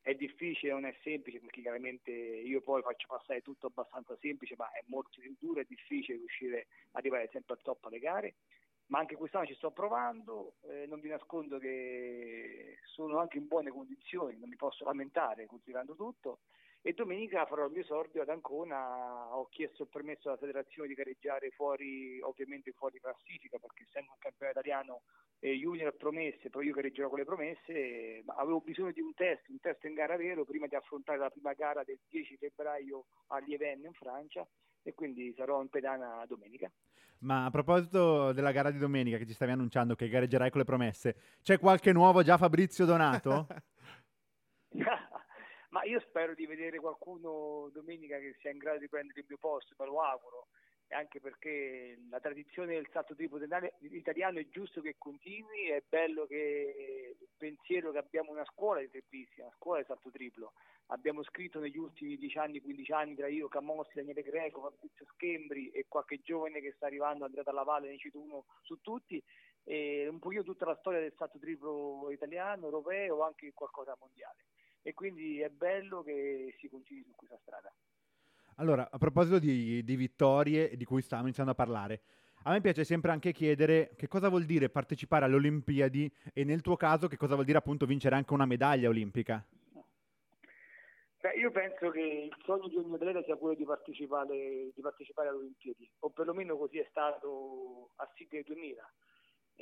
[0.00, 4.70] È difficile, non è semplice perché chiaramente io poi faccio passare tutto abbastanza semplice, ma
[4.70, 8.34] è molto duro e difficile riuscire ad arrivare sempre al top alle gare.
[8.86, 13.70] Ma anche quest'anno ci sto provando, eh, non vi nascondo che sono anche in buone
[13.70, 16.40] condizioni, non mi posso lamentare considerando tutto.
[16.84, 20.94] E domenica farò il mio esordio ad Ancona, ho chiesto il permesso alla federazione di
[20.94, 25.02] gareggiare fuori, ovviamente fuori classifica, perché essendo un campionato italiano
[25.38, 29.48] eh, junior promesse, poi io gareggerò con le promesse, ma avevo bisogno di un test,
[29.50, 33.38] un test in gara vero prima di affrontare la prima gara del 10 febbraio a
[33.38, 34.44] Lievenne in Francia
[34.82, 36.68] e quindi sarò in pedana domenica.
[37.18, 40.66] Ma a proposito della gara di domenica che ci stavi annunciando che gareggerai con le
[40.66, 43.46] promesse, c'è qualche nuovo già Fabrizio Donato?
[45.72, 49.38] ma io spero di vedere qualcuno domenica che sia in grado di prendere il mio
[49.38, 50.48] posto, me lo auguro,
[50.88, 53.40] anche perché la tradizione del salto triplo
[53.80, 58.90] italiano è giusto che continui, è bello che il pensiero che abbiamo una scuola di
[58.90, 60.52] trippisti, una scuola di salto triplo.
[60.88, 65.70] Abbiamo scritto negli ultimi 10 anni, 15 anni tra io, Camossi, Daniele Greco, Fabrizio Schembri
[65.70, 69.22] e qualche giovane che sta arrivando, Andrea Dalla Valle, ne cito uno su tutti,
[69.64, 74.44] un pochino tutta la storia del salto triplo italiano, europeo o anche qualcosa mondiale.
[74.82, 77.72] E quindi è bello che si continui su questa strada.
[78.56, 82.02] Allora, a proposito di, di vittorie di cui stiamo iniziando a parlare,
[82.44, 86.60] a me piace sempre anche chiedere che cosa vuol dire partecipare alle Olimpiadi e nel
[86.60, 89.44] tuo caso che cosa vuol dire appunto vincere anche una medaglia olimpica.
[91.20, 95.28] Beh, io penso che il sogno di ogni atleta sia quello di partecipare, di partecipare
[95.28, 98.92] alle Olimpiadi, o perlomeno così è stato a Sydney 2000.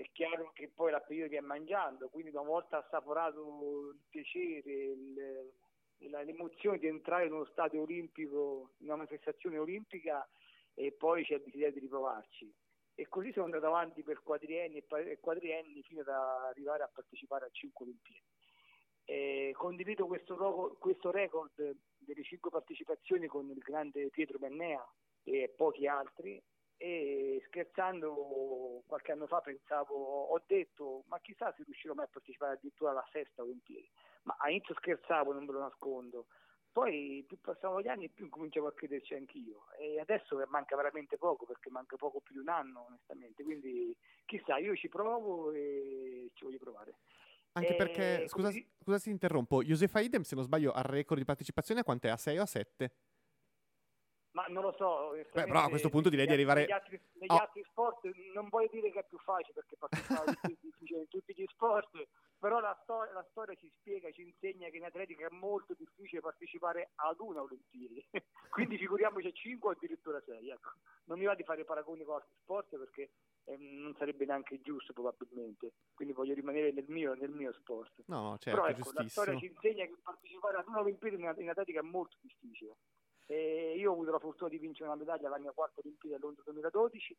[0.00, 5.52] È chiaro che poi l'appetito viene mangiando, quindi una volta assaporato il piacere, il,
[5.98, 10.26] l'emozione di entrare in uno stadio olimpico, in una manifestazione olimpica,
[10.72, 12.50] e poi c'è il desiderio di riprovarci.
[12.94, 17.50] E così sono andato avanti per quadrienni e quadrienni fino ad arrivare a partecipare a
[17.50, 18.24] 5 Olimpiadi.
[19.04, 24.82] Eh, condivido questo, questo, record delle 5 partecipazioni con il grande Pietro Bennea
[25.24, 26.42] e pochi altri
[26.82, 32.54] e scherzando qualche anno fa pensavo, ho detto ma chissà se riuscirò mai a partecipare
[32.54, 33.90] addirittura alla sesta Olimpiadi,
[34.22, 36.28] ma all'inizio scherzavo, non ve lo nascondo,
[36.72, 41.44] poi più passavano gli anni più cominciavo a crederci anch'io e adesso manca veramente poco
[41.44, 46.44] perché manca poco più di un anno onestamente, quindi chissà io ci provo e ci
[46.44, 46.94] voglio provare.
[47.52, 51.26] Anche e perché, scusa, scusa se interrompo, Josefa Idem se non sbaglio al record di
[51.26, 52.08] partecipazione a quant'è?
[52.08, 52.92] A 6 o a 7?
[54.40, 55.10] Ma non lo so.
[55.12, 56.60] Beh, però a questo punto direi di arrivare...
[56.62, 57.36] Negli altri, negli oh.
[57.36, 61.90] altri sport non voglio dire che è più facile perché partecipare in tutti gli sport,
[62.38, 66.22] però la, stor- la, storia ci spiega, ci insegna che in atletica è molto difficile
[66.22, 68.06] partecipare ad una Olimpiade.
[68.48, 70.48] Quindi figuriamoci a 5 o addirittura 6.
[70.48, 70.70] Ecco.
[71.04, 73.10] Non mi va di fare paragoni con altri sport perché
[73.44, 75.72] eh, non sarebbe neanche giusto probabilmente.
[75.92, 78.04] Quindi voglio rimanere nel mio, nel mio sport.
[78.06, 81.80] No, certo, però ecco, la storia ci insegna che partecipare ad una Olimpiade in atletica
[81.80, 82.76] è molto difficile.
[83.30, 86.18] E io ho avuto la fortuna di vincere una medaglia alla mia quarta Olimpiade a
[86.18, 87.16] Londra 2012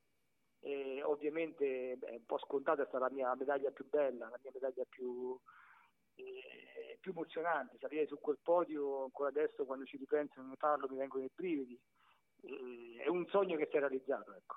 [0.60, 4.52] e ovviamente beh, un po' scontato è stata la mia medaglia più bella, la mia
[4.54, 5.40] medaglia più,
[6.16, 7.78] eh, più emozionante.
[7.80, 11.32] Salire su quel podio ancora adesso quando ci ripenso e ne parlo mi vengono i
[11.34, 11.80] brividi.
[12.42, 14.34] Eh, è un sogno che si è realizzato.
[14.34, 14.56] Ecco.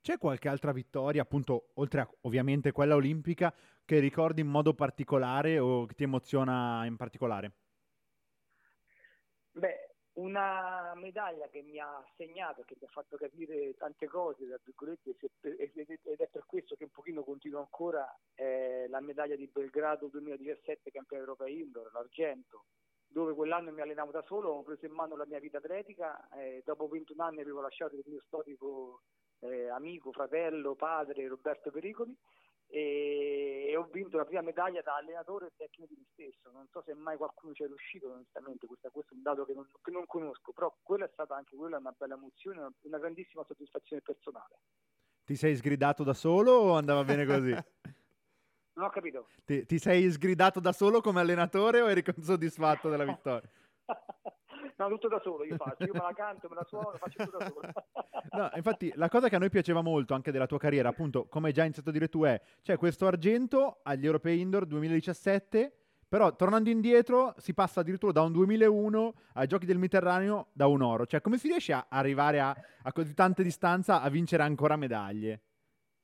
[0.00, 5.60] C'è qualche altra vittoria, appunto, oltre a ovviamente quella olimpica, che ricordi in modo particolare
[5.60, 7.52] o che ti emoziona in particolare?
[9.52, 9.89] Beh,
[10.20, 15.16] una medaglia che mi ha segnato, che mi ha fatto capire tante cose, tra virgolette,
[15.40, 20.90] ed è per questo che un pochino continuo ancora, è la medaglia di Belgrado 2017
[20.90, 22.64] campione europeo indoor, l'argento,
[23.06, 26.62] dove quell'anno mi allenavo da solo, ho preso in mano la mia vita atletica, e
[26.64, 29.02] dopo 21 anni avevo lasciato il mio storico
[29.40, 32.14] eh, amico, fratello, padre Roberto Pericoli
[32.70, 36.50] e, e, ho vinto la prima medaglia da allenatore e tecnico di me stesso.
[36.52, 39.54] Non so se mai qualcuno ci è riuscito, onestamente, questo, questo è un dato che
[39.54, 42.98] non, che non, conosco, però quella è stata anche quella una bella emozione, una, una
[42.98, 44.56] grandissima soddisfazione personale.
[45.24, 47.50] Ti sei sgridato da solo o andava bene così?
[48.74, 49.28] non ho capito.
[49.44, 53.48] Ti, ti sei sgridato da solo come allenatore o eri soddisfatto della vittoria?
[54.80, 57.36] No, tutto da solo io faccio, io me la canto, me la suono, faccio tutto
[57.36, 57.68] da solo.
[58.32, 61.48] no, infatti la cosa che a noi piaceva molto anche della tua carriera, appunto, come
[61.48, 65.70] hai già iniziato a dire tu, è c'è questo argento agli Europei Indoor 2017,
[66.08, 70.80] però tornando indietro si passa addirittura da un 2001 ai Giochi del Mediterraneo da un
[70.80, 71.04] oro.
[71.04, 75.42] Cioè, come si riesce a arrivare a, a così tante distanza a vincere ancora medaglie?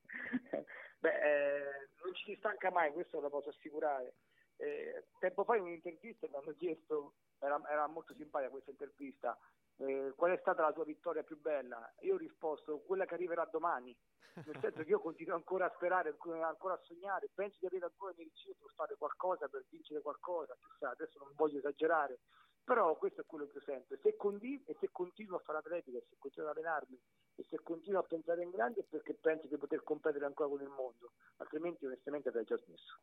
[1.01, 4.13] Beh, eh, non ci si stanca mai, questo lo posso assicurare.
[4.59, 9.37] Eh, tempo fa in un'intervista mi hanno chiesto era, era molto simpatica questa intervista.
[9.79, 11.93] Eh, qual è stata la tua vittoria più bella?
[12.01, 13.95] Io ho risposto quella che arriverà domani,
[14.35, 18.15] nel senso che io continuo ancora a sperare, ancora a sognare, penso di avere ancora
[18.17, 22.21] meritato per fare qualcosa, per vincere qualcosa, chissà, adesso non voglio esagerare,
[22.65, 23.97] però questo è quello che sento.
[24.03, 26.99] Se, condiv- e se continuo a fare atletica, se continuo ad allenarmi
[27.37, 30.63] e se continuo a pensare in grande è perché penso di poter competere ancora con
[30.63, 32.99] il mondo, altrimenti onestamente avrei già smesso.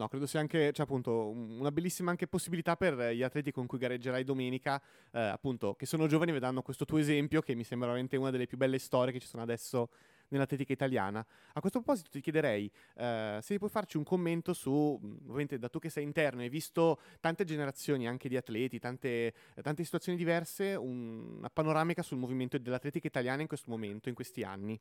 [0.00, 3.76] No, credo sia anche, cioè, appunto, una bellissima anche possibilità per gli atleti con cui
[3.76, 4.80] gareggerai domenica,
[5.12, 8.46] eh, appunto, che sono giovani, vedranno questo tuo esempio, che mi sembra veramente una delle
[8.46, 9.90] più belle storie che ci sono adesso
[10.28, 11.20] nell'atletica italiana.
[11.52, 15.78] A questo proposito ti chiederei eh, se puoi farci un commento su, ovviamente da tu
[15.78, 20.76] che sei interno e hai visto tante generazioni anche di atleti, tante, tante situazioni diverse,
[20.76, 24.80] un, una panoramica sul movimento dell'atletica italiana in questo momento, in questi anni.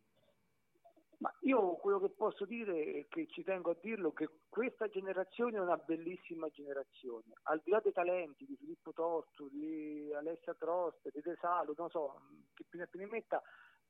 [1.19, 5.57] Ma io quello che posso dire e che ci tengo a dirlo che questa generazione
[5.57, 7.33] è una bellissima generazione.
[7.43, 11.89] Al di là dei talenti di Filippo Torto, di Alessia Trost, di De Salo, non
[11.89, 12.21] so,
[12.53, 13.41] chi più ne più ne metta,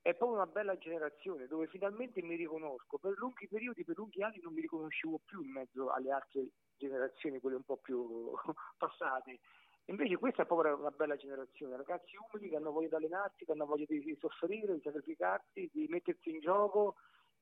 [0.01, 2.97] è proprio una bella generazione dove finalmente mi riconosco.
[2.97, 7.39] Per lunghi periodi, per lunghi anni non mi riconoscevo più in mezzo alle altre generazioni,
[7.39, 8.31] quelle un po' più
[8.75, 9.39] passate.
[9.85, 13.51] Invece questa è proprio una bella generazione, ragazzi umili che hanno voglia di allenarsi, che
[13.51, 16.95] hanno voglia di soffrire, di sacrificarsi, di mettersi in gioco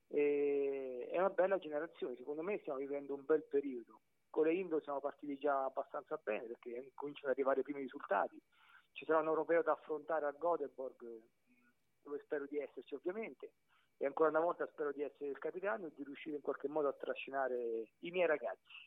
[0.08, 4.00] E è una bella generazione, secondo me stiamo vivendo un bel periodo.
[4.30, 8.40] Con le Indo siamo partiti già abbastanza bene perché cominciano ad arrivare i primi risultati.
[8.92, 11.20] Ci sarà un europeo da affrontare a Göteborg,
[12.02, 13.52] dove spero di esserci ovviamente,
[13.96, 16.88] e ancora una volta spero di essere il capitano e di riuscire in qualche modo
[16.88, 18.86] a trascinare i miei ragazzi.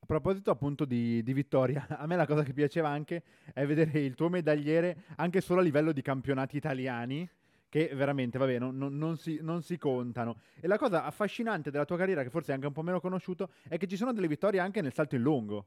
[0.00, 3.22] A proposito appunto di, di, vittoria, a me la cosa che piaceva anche
[3.54, 7.28] è vedere il tuo medagliere anche solo a livello di campionati italiani,
[7.74, 10.36] che veramente, vabbè, non, non, non, si, non, si, contano.
[10.60, 13.50] E la cosa affascinante della tua carriera, che forse è anche un po' meno conosciuto,
[13.68, 15.66] è che ci sono delle vittorie anche nel salto in lungo.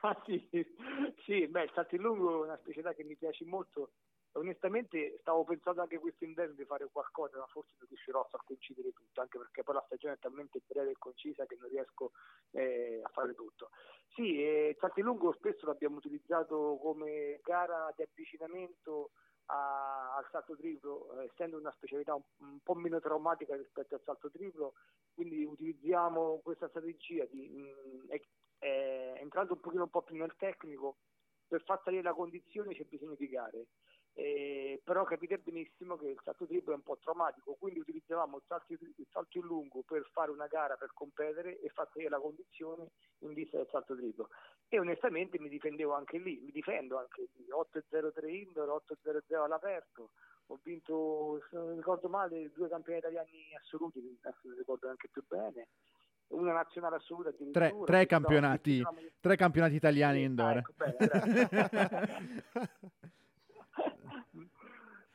[0.00, 0.48] Ah sì,
[1.26, 3.90] sì beh, il salto in lungo è una specialità che mi piace molto
[4.32, 8.92] onestamente stavo pensando anche quest'inverno di fare qualcosa, ma forse non riuscirò a far coincidere
[8.92, 12.12] tutto, anche perché poi la stagione è talmente breve e concisa che non riesco
[12.52, 13.70] eh, a fare tutto.
[14.14, 19.10] Sì, eh, salti lungo spesso l'abbiamo utilizzato come gara di avvicinamento
[19.50, 24.02] a, al salto triplo, eh, essendo una specialità un, un, po' meno traumatica rispetto al
[24.04, 24.74] salto triplo,
[25.14, 28.10] quindi utilizziamo questa strategia di mh, mm,
[28.58, 30.98] eh, entrando un pochino un po' più nel tecnico,
[31.46, 33.66] per far salire la condizione c'è bisogno di gare
[34.14, 38.42] eh, però capite benissimo che il salto triplo è un po' traumatico, quindi utilizzavamo il
[38.46, 42.18] salto, il salto, in lungo per fare una gara per competere e far salire la
[42.18, 44.28] condizione in vista del salto triplo.
[44.72, 50.10] E onestamente mi difendevo anche lì, mi difendo anche lì, 8-0-3 indoor, 8-0-0 all'aperto,
[50.46, 55.24] ho vinto, se non ricordo male, due campioni italiani assoluti, adesso non ricordo neanche più
[55.26, 55.66] bene,
[56.28, 58.80] una nazionale assoluta tre, tre campionati,
[59.18, 60.56] tre campionati italiani indoor.
[60.56, 60.72] Ah, ecco,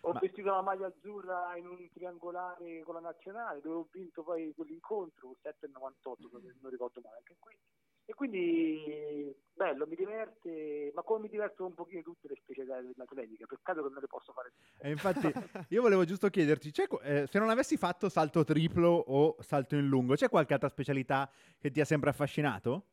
[0.06, 0.20] ho Ma...
[0.20, 5.38] vestito la maglia azzurra in un triangolare con la nazionale dove ho vinto poi quell'incontro
[5.42, 6.16] 7,98
[6.62, 7.58] non ricordo male anche qui
[8.06, 13.46] e quindi bello, mi diverte, ma come mi divertono un pochino tutte le specialità dell'atletica,
[13.48, 14.54] peccato che non le posso fare.
[14.78, 15.32] E infatti
[15.70, 20.14] io volevo giusto chiederti, eh, se non avessi fatto salto triplo o salto in lungo,
[20.14, 22.86] c'è qualche altra specialità che ti ha sempre affascinato?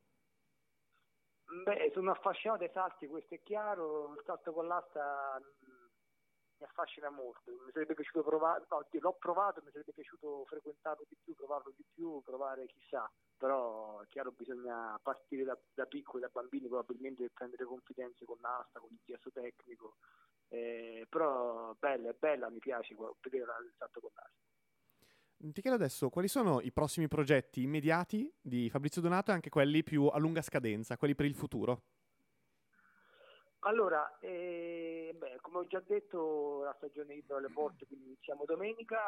[1.64, 5.38] Beh, sono affascinato dai salti, questo è chiaro, il salto con l'asta
[6.62, 11.16] mi affascina molto, mi sarebbe piaciuto provare, no, l'ho provato, mi sarebbe piaciuto frequentarlo di
[11.20, 16.30] più, provarlo di più, provare chissà, però è chiaro bisogna partire da, da piccoli, da
[16.32, 19.96] bambini probabilmente per prendere confidenze con l'asta, con il gesto tecnico,
[20.48, 24.40] eh, però bella, è bella, mi piace vedere il salto con l'asta.
[25.44, 29.82] Ti chiedo adesso quali sono i prossimi progetti immediati di Fabrizio Donato e anche quelli
[29.82, 31.82] più a lunga scadenza, quelli per il futuro?
[33.64, 38.98] Allora, eh, beh, come ho già detto, la stagione indoor alle porte, quindi iniziamo domenica.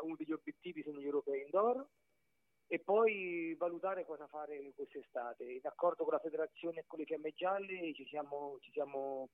[0.00, 1.86] Uno degli obiettivi sono gli europei indoor
[2.68, 5.44] e poi valutare cosa fare quest'estate.
[5.44, 9.28] In accordo con la federazione e con le fiamme gialle ci siamo, ci siamo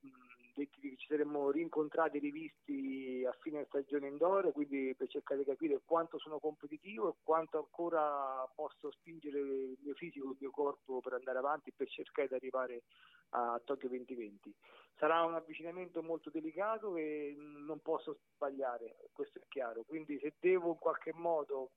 [0.54, 5.46] detti che ci saremmo rincontrati e rivisti a fine stagione indoor, quindi per cercare di
[5.46, 11.00] capire quanto sono competitivo e quanto ancora posso spingere il mio fisico, il mio corpo
[11.00, 12.82] per andare avanti per cercare di arrivare
[13.30, 14.54] a Tokyo 2020.
[14.96, 20.70] Sarà un avvicinamento molto delicato e non posso sbagliare, questo è chiaro, quindi se devo
[20.70, 21.72] in qualche modo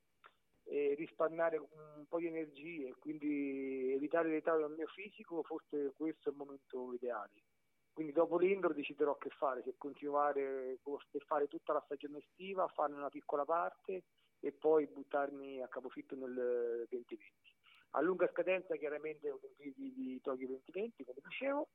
[0.70, 6.32] e risparmiare un po' di energie, quindi evitare l'età del mio fisico, forse questo è
[6.32, 7.32] il momento ideale.
[7.98, 12.96] Quindi dopo l'Indoor deciderò che fare, se continuare per fare tutta la stagione estiva, farne
[12.96, 14.04] una piccola parte
[14.40, 17.56] e poi buttarmi a capofitto nel 2020.
[17.94, 21.70] A lunga scadenza chiaramente Olimpiadi di Tokyo 2020, come dicevo,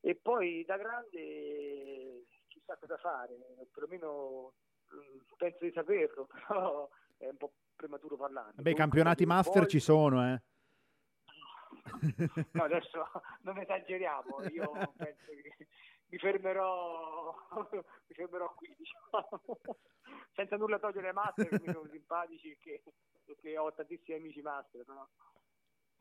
[0.00, 3.34] e poi da grande chissà cosa fare,
[3.72, 4.52] perlomeno
[4.94, 8.52] mm, penso di saperlo, però è un po' prematuro parlare.
[8.56, 9.70] Beh, i campionati master poi...
[9.70, 10.42] ci sono, eh.
[12.52, 13.04] No, adesso
[13.42, 15.66] non esageriamo, io penso che
[16.08, 17.34] mi fermerò,
[17.72, 19.42] mi fermerò qui, diciamo.
[20.34, 22.82] senza nulla togliere ai master che mi sono simpatici perché,
[23.24, 25.06] perché ho tantissimi amici master, però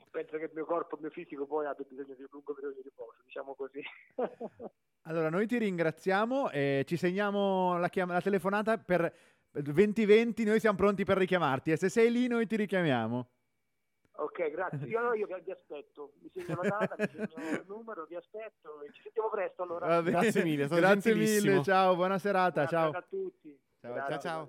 [0.10, 2.76] penso che il mio corpo, il mio fisico poi abbia bisogno di un lungo periodo
[2.76, 3.82] di riposo, diciamo così.
[5.04, 9.12] allora, noi ti ringraziamo e ci segniamo la, chiam- la telefonata per
[9.52, 13.28] 2020 noi siamo pronti per richiamarti e se sei lì noi ti richiamiamo.
[14.16, 14.88] Ok, grazie.
[14.88, 16.14] Io allora io vi aspetto.
[16.22, 20.02] Mi segno la data, mi segno il numero, vi aspetto e ci sentiamo presto allora.
[20.02, 22.92] Grazie mille, grazie mille, ciao, buona serata, ciao.
[22.92, 23.60] a tutti.
[23.82, 24.20] Ciao, ciao.
[24.20, 24.48] ciao.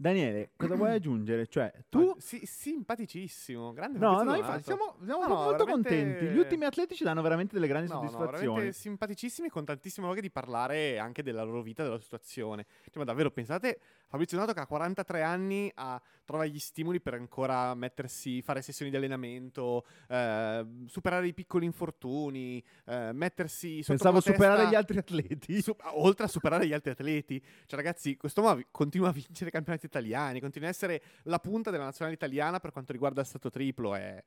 [0.00, 1.46] Daniele, cosa vuoi aggiungere?
[1.46, 2.14] Cioè, tu...
[2.16, 5.88] Sì, simpaticissimo, grande No, no, infatti siamo, siamo no, molto veramente...
[5.90, 6.24] contenti.
[6.28, 8.46] Gli ultimi atleti ci danno veramente delle grandi no, soddisfazioni.
[8.46, 12.64] No, veramente simpaticissimi con tantissima voglia di parlare anche della loro vita, della situazione.
[12.84, 13.78] Cioè, ma davvero pensate
[14.10, 18.90] Fabrizio Donato che ha 43 anni ha, trova gli stimoli per ancora mettersi, fare sessioni
[18.90, 25.62] di allenamento, eh, superare i piccoli infortuni, eh, mettersi sotto Pensavo superare gli altri atleti.
[25.62, 27.40] su- oltre a superare gli altri atleti.
[27.66, 31.70] Cioè, ragazzi, quest'uomo vi- continua a vincere i campionati italiani, continua a essere la punta
[31.70, 33.94] della nazionale italiana per quanto riguarda il stato triplo.
[33.94, 34.22] È,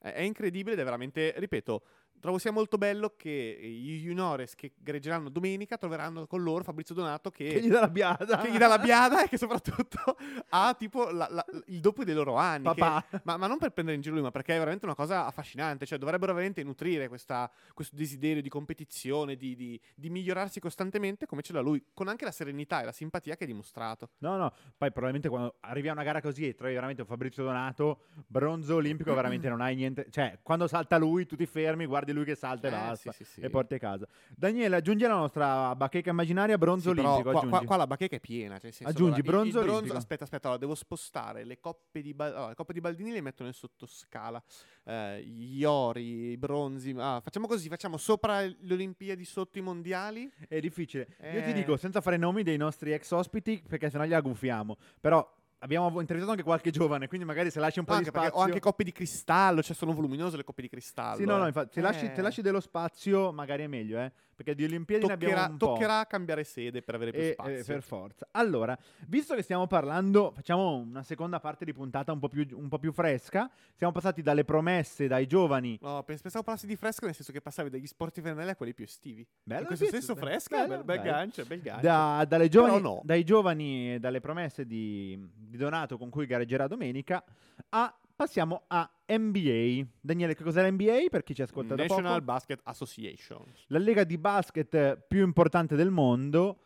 [0.00, 1.82] è- è incredibile ed è veramente, ripeto,
[2.20, 7.30] trovo sia molto bello che gli juniores che gareggeranno domenica troveranno con loro Fabrizio Donato
[7.30, 8.38] che, Che gli dà la biada.
[8.38, 10.16] che gli dà la biada e che soprattutto
[10.50, 12.68] ha tipo la- la- il doppio dei loro anni.
[12.68, 13.20] che- Papà.
[13.24, 15.86] ma, ma non per prendere in giro lui, ma perché è veramente una cosa affascinante.
[15.86, 21.42] Cioè, dovrebbero veramente nutrire questa- questo desiderio di competizione, di, di- di migliorarsi costantemente, come
[21.42, 24.10] ce l'ha lui, con anche la serenità e la simpatia che ha dimostrato.
[24.18, 27.42] No, no, poi probabilmente quando arrivi a una gara così e trovi veramente un Fabrizio
[27.44, 30.06] Donato, bronzo olimpico, veramente non hai niente.
[30.10, 33.12] Cioè, quando salta lui, tu ti fermi, guardi lui che salta e Eh, basta.
[33.12, 33.40] sì, sì, sì.
[33.40, 34.06] E porti a casa.
[34.36, 37.30] Daniele, aggiungi la nostra bacheca immaginaria bronzo Sì, però olimpico.
[37.38, 38.58] qua, qua- qua la bacheca è piena.
[38.58, 39.96] Cioè, senso, Aggiungi allora, il- il bronzo olimpico.
[39.96, 43.20] Aspetta, aspetta, allora, devo spostare le coppe di, Ba- allora, le coppe di Baldini le
[43.20, 44.42] metto nel sottoscala.
[44.84, 46.94] Eh, gli ori, i bronzi.
[46.98, 50.30] ah, facciamo così: facciamo sopra le Olimpiadi, sotto i mondiali.
[50.48, 51.08] È difficile.
[51.32, 51.52] Io ti Eh.
[51.52, 54.76] dico, senza fare nomi dei nostri ex ospiti, perché sennò li aggufiamo.
[55.00, 58.26] Però abbiamo intervistato anche qualche giovane, quindi magari se lasci un po' di anche perché
[58.28, 58.42] spazio...
[58.42, 61.16] ho anche coppe di cristallo, cioè sono voluminose le coppe di cristallo.
[61.18, 61.48] Sì, no, no, eh.
[61.48, 64.12] infatti, se, lasci, Eh, se lasci dello spazio magari è meglio, eh.
[64.38, 65.66] Perché di Olimpiadi ne abbiamo toccherà, un po'.
[65.66, 67.54] toccherà cambiare sede per avere più E, spazio.
[67.56, 68.28] eh, per forza.
[68.30, 68.78] Allora,
[69.08, 72.78] visto che stiamo parlando, facciamo una seconda parte di puntata un po' più, un po'
[72.78, 73.50] più fresca.
[73.74, 75.76] Siamo passati dalle promesse, dai giovani.
[75.82, 78.74] No, pens- pensavo parlassi di fresco nel senso che passavi dagli sport invernali a quelli
[78.74, 79.26] più estivi.
[79.42, 81.10] Bello, In questo senso be- fresca, bello, bel, bel bello.
[81.10, 81.80] gancio, bel gancio.
[81.82, 83.00] Da- dalle giovani, no.
[83.02, 87.24] Dai giovani e dalle promesse di, di Donato con cui gareggerà domenica,
[87.70, 89.86] a, passiamo a NBA.
[90.00, 92.20] Daniele, che cos'è l'NBA per chi ci ascolta National?
[92.20, 93.44] Basket Association.
[93.68, 96.58] La lega di basket più importante del mondo,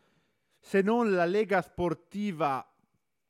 [0.59, 2.67] se non la lega sportiva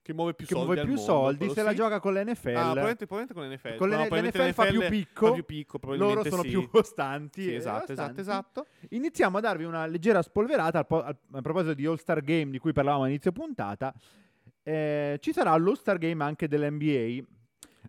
[0.01, 0.67] Che muove più che soldi.
[0.67, 1.75] muove più mondo, soldi, se la sì.
[1.75, 2.47] gioca con l'NFL.
[2.55, 3.77] Ah, probabilmente, probabilmente con l'NFL.
[3.77, 6.49] Con No, l'N- probabilmente l'NFL fa più picco, fa più picco, loro sono sì.
[6.49, 7.41] più costanti.
[7.43, 8.65] Sì, esatto, esatto, esatto.
[8.91, 12.71] Iniziamo a darvi una leggera spolverata al po- a proposito di All-Star Game di cui
[12.71, 13.93] parlavamo a inizio puntata.
[14.63, 17.25] Eh, ci sarà l'All-Star Game anche dell'NBA.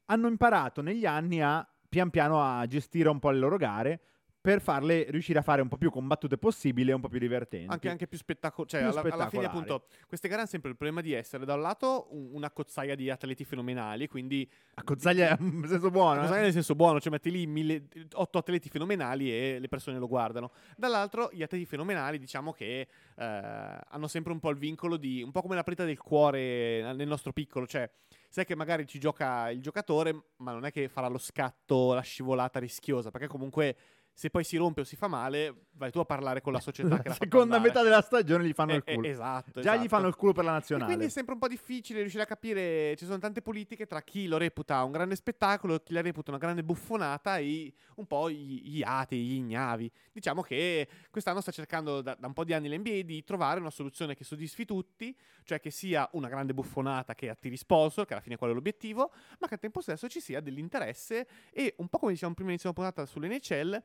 [0.06, 4.00] Hanno imparato negli anni a pian piano a gestire un po' le loro gare
[4.44, 7.72] per farle riuscire a fare un po' più combattute possibile e un po' più divertenti.
[7.72, 8.68] Anche, anche più spettacolo.
[8.68, 11.54] Cioè, Più alla, alla fine, appunto, queste gare hanno sempre il problema di essere da
[11.54, 16.20] un lato un- una cozzaia di atleti fenomenali, quindi A cozzaglia in senso buono.
[16.20, 16.42] Cosa eh?
[16.42, 20.50] nel senso buono, cioè metti lì mille, otto atleti fenomenali e le persone lo guardano.
[20.76, 22.86] Dall'altro, gli atleti fenomenali, diciamo che
[23.16, 26.92] eh, hanno sempre un po' il vincolo di un po' come la partita del cuore
[26.92, 27.90] nel nostro piccolo, cioè
[28.34, 32.00] sai che magari ci gioca il giocatore, ma non è che farà lo scatto, la
[32.00, 33.76] scivolata rischiosa, perché comunque
[34.16, 36.98] se poi si rompe o si fa male, vai tu a parlare con la società
[37.00, 39.08] che La fatto seconda metà della stagione gli fanno Eh, il eh, culo.
[39.08, 39.88] esatto, Già gli esatto.
[39.88, 40.86] fanno il culo per la E nazionale.
[40.86, 44.26] quindi è sempre un po' difficile riuscire a capire, ci sono tante politiche tra chi
[44.28, 48.62] lo reputa un grande spettacolo, chi la reputa una grande buffonata e un po' gli,
[48.62, 49.90] gli atei, gli ignavi.
[50.12, 53.70] Diciamo che quest'anno sta cercando da, da un po' di anni l'NBA di trovare una
[53.70, 58.22] soluzione che soddisfi tutti, cioè che sia una grande buffonata che attiri sponsor, che alla
[58.22, 59.10] fine quello è l'obiettivo,
[59.40, 62.70] ma che al tempo stesso ci sia dell'interesse e un po' come dicevamo prima inizio
[62.72, 63.82] della puntata sull'NHL,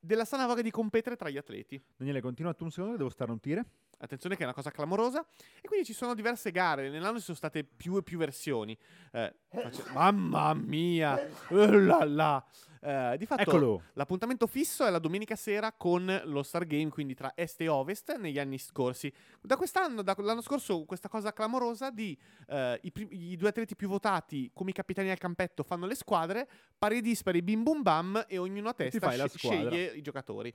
[0.00, 1.80] della sana voglia di competere tra gli atleti.
[1.96, 3.64] Daniele, continua tu un secondo devo starnutire.
[4.02, 5.24] Attenzione che è una cosa clamorosa.
[5.60, 6.88] E quindi ci sono diverse gare.
[6.88, 8.76] Nell'anno ci sono state più e più versioni.
[9.12, 11.28] Eh, face- Mamma mia!
[11.48, 12.44] Là là.
[12.82, 13.82] Eh, di fatto Eccolo.
[13.92, 18.16] l'appuntamento fisso è la domenica sera con lo Star Game, quindi tra est e ovest,
[18.16, 19.12] negli anni scorsi.
[19.42, 22.16] Da quest'anno, da l'anno scorso, questa cosa clamorosa di
[22.48, 25.94] eh, i, pri- i due atleti più votati come i capitani al campetto fanno le
[25.94, 26.48] squadre,
[26.78, 30.54] pari dispari bim bum bam e ognuno a testa sceglie i giocatori.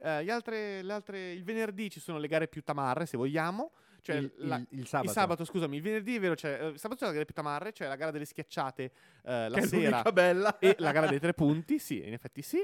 [0.00, 3.72] Gli altre- le altre- il venerdì ci sono le gare più tamarre, se vogliamo.
[4.00, 5.08] Cioè il, la- il- il sabato.
[5.08, 7.34] il sabato, scusami, il venerdì è vero, cioè, eh, il sabato c'è la gara più
[7.34, 8.92] tamarre, cioè la gara delle schiacciate
[9.24, 10.58] eh, la sera bella.
[10.60, 12.58] e la gara dei tre punti, sì, in effetti sì.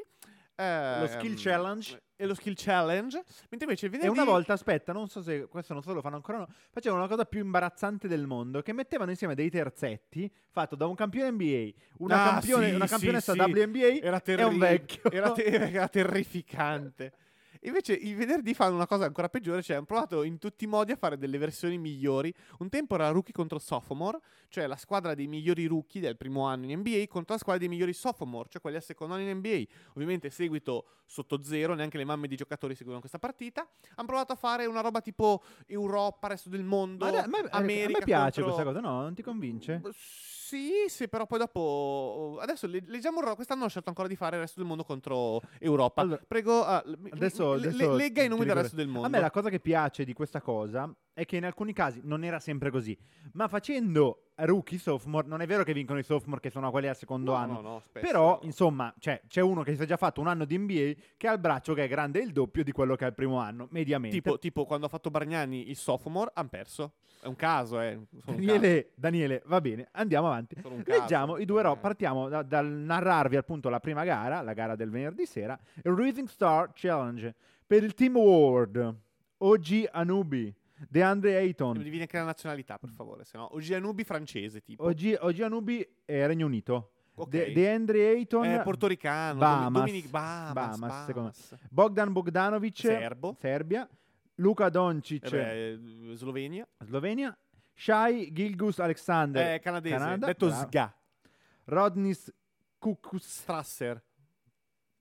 [0.56, 2.02] Lo skill Ehm, challenge.
[2.14, 3.16] E lo skill challenge.
[3.50, 4.16] Mentre invece il E venerdì...
[4.20, 7.00] una volta, aspetta, non so se questo non so se lo fanno ancora no, facevano
[7.00, 11.32] una cosa più imbarazzante del mondo, che mettevano insieme dei terzetti fatto da un campione
[11.32, 13.40] NBA, una, Ah, campione- sì, una campionessa sì.
[13.40, 14.44] WNBA era e terribile.
[14.54, 15.10] un vecchio.
[15.10, 15.42] Era, te-
[15.74, 17.12] era terrificante.
[17.64, 20.92] Invece il venerdì fanno una cosa ancora peggiore, cioè hanno provato in tutti i modi
[20.92, 22.32] a fare delle versioni migliori.
[22.58, 26.70] Un tempo era rookie contro sophomore, cioè la squadra dei migliori rookie del primo anno
[26.70, 29.62] in NBA contro la squadra dei migliori sophomore, cioè quelli al secondo anno in NBA.
[29.94, 33.66] Ovviamente seguito sotto zero, neanche le mamme di giocatori seguivano questa partita.
[33.94, 37.60] Hanno provato a fare una roba tipo Europa, resto del mondo, Ma a me, a
[37.60, 39.00] me America piace contro- questa cosa, no?
[39.00, 39.80] Non ti convince?
[39.90, 40.43] Sì,
[40.88, 42.38] sì, però poi dopo.
[42.40, 45.40] Adesso le- leggiamo ro- Quest'anno hanno scelto ancora di fare il resto del mondo contro
[45.58, 46.02] Europa.
[46.02, 49.06] Allora, Prego, ah, Adesso, le- adesso le- legga i nomi del ricordo- resto del mondo.
[49.06, 52.24] A me la cosa che piace di questa cosa è che in alcuni casi non
[52.24, 52.96] era sempre così,
[53.32, 56.96] ma facendo rookie sophomore, non è vero che vincono i sophomore che sono quelli al
[56.96, 59.96] secondo No, anno, no, no, spesso- però insomma cioè, c'è uno che si è già
[59.96, 62.72] fatto un anno di NBA che ha il braccio che è grande il doppio di
[62.72, 64.16] quello che ha il primo anno, mediamente.
[64.16, 66.94] Tipo, tipo quando ha fatto Bargnani il sophomore, hanno perso.
[67.20, 67.98] È un caso, eh.
[68.22, 70.56] Solo un Daniele, Daniele, va bene, andiamo avanti.
[70.56, 71.76] Caso, Leggiamo i due eh.
[71.76, 76.26] partiamo da- dal narrarvi appunto la prima gara, la gara del venerdì sera, il Rising
[76.28, 77.34] Star Challenge
[77.66, 78.94] per il Team World,
[79.38, 80.54] OG Anubi,
[80.88, 81.36] DeAndre.
[81.36, 83.54] Ayton, devi anche la nazionalità, per favore, se no.
[83.54, 84.84] Ogianubi francese, tipo.
[84.84, 87.28] OG, OG Anubi è Regno Unito, Ok.
[87.28, 89.64] De- DeAndre Ayton, Eh, portoricano, Bahamas.
[89.72, 91.06] Domi- Dominic Bahamas, Bahamas, Bahamas.
[91.06, 91.32] secondo
[91.70, 93.36] Bogdan Bogdanovic, Serbo.
[93.40, 93.88] Serbia,
[94.36, 95.72] Luka Doncic, Eh beh,
[96.10, 96.66] eh, Slovenia.
[96.80, 97.36] Slovenia,
[97.72, 99.96] Shai Gilgus Alexander, Eh, canadese.
[99.96, 100.50] Canada, detto.
[100.50, 100.92] Sga.
[101.66, 102.32] Rodnis
[102.78, 104.02] Kukus, Strasser.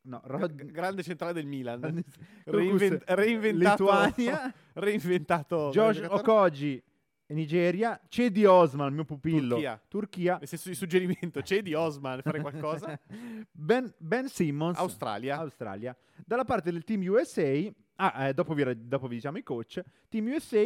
[0.03, 1.79] No, G- Rod- grande centrale del Milan.
[1.81, 2.05] Rodnis
[2.45, 3.83] Reinven- Kukus, reinventato.
[3.83, 5.69] Lituania, reinventato.
[5.71, 6.01] Josh.
[6.09, 6.81] Okoji,
[7.27, 9.81] Nigeria, Cedi Osman, mio pupillo, Turchia.
[9.87, 12.99] Turchia, Nel senso di suggerimento, c'è di Osman fare qualcosa?
[13.51, 15.37] ben, ben Simmons, Australia.
[15.37, 15.95] Australia.
[16.25, 17.49] Dalla parte del team USA,
[17.95, 20.63] ah, eh, dopo, vi, dopo vi diciamo i coach, team USA,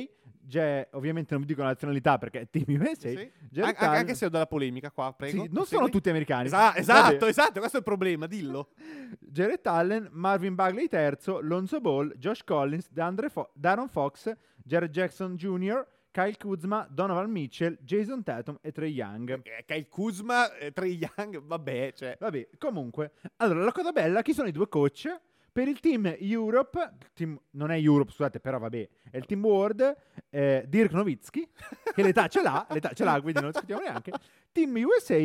[0.48, 3.32] c'è, ovviamente non vi dico la nazionalità perché è team USA, Sì.
[3.60, 5.44] An- anche, se ho della polemica qua, prego.
[5.44, 6.46] Sì, non sono tutti americani.
[6.48, 8.70] Esa- esatto, esatto, questo è il problema, dillo.
[9.20, 12.90] Jared Allen, Marvin Bagley terzo, Lonzo Ball, Josh Collins,
[13.30, 19.40] Fo- Darren Fox, Jared Jackson Jr., Kyle Kuzma, Donovan Mitchell, Jason Tatum e Trey Young.
[19.44, 22.18] Eh, Kyle Kuzma, eh, Trey Young, vabbè, cioè...
[22.20, 23.12] Vabbè, comunque.
[23.36, 25.16] Allora, la cosa bella, chi sono i due coach?
[25.58, 29.95] Per il team Europe, team- non è Europe, scusate, però vabbè, è il team World,
[30.30, 31.49] eh, Dirk Nowitzki,
[31.95, 34.12] che l'età ce l'ha, l'età ce l'ha, quindi non discutiamo neanche.
[34.51, 35.18] Team USA,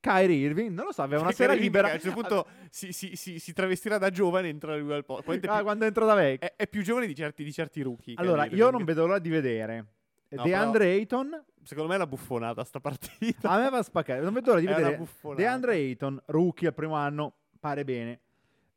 [0.00, 1.90] Kyrie Irving, non lo so, aveva una sera libera.
[1.90, 5.04] A un certo punto si, si- si- si travestirà da giovane e entra lui al
[5.04, 5.30] posto.
[5.48, 6.48] Ah, quando entro da vecchio.
[6.48, 8.14] È, è più giovane di certi, di certi rookie.
[8.16, 9.86] Allora, io non vedo l'ora di vedere
[10.30, 11.44] No, DeAndre Ayton.
[11.62, 13.50] Secondo me è la buffonata sta partita.
[13.50, 14.22] A me va a spaccare.
[14.22, 15.34] Non vedo l'ora di È una vedere.
[15.34, 18.20] DeAndre Ayton, rookie al primo anno, pare bene.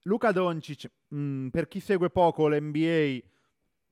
[0.03, 3.19] Luca Doncic, mh, per chi segue poco l'NBA,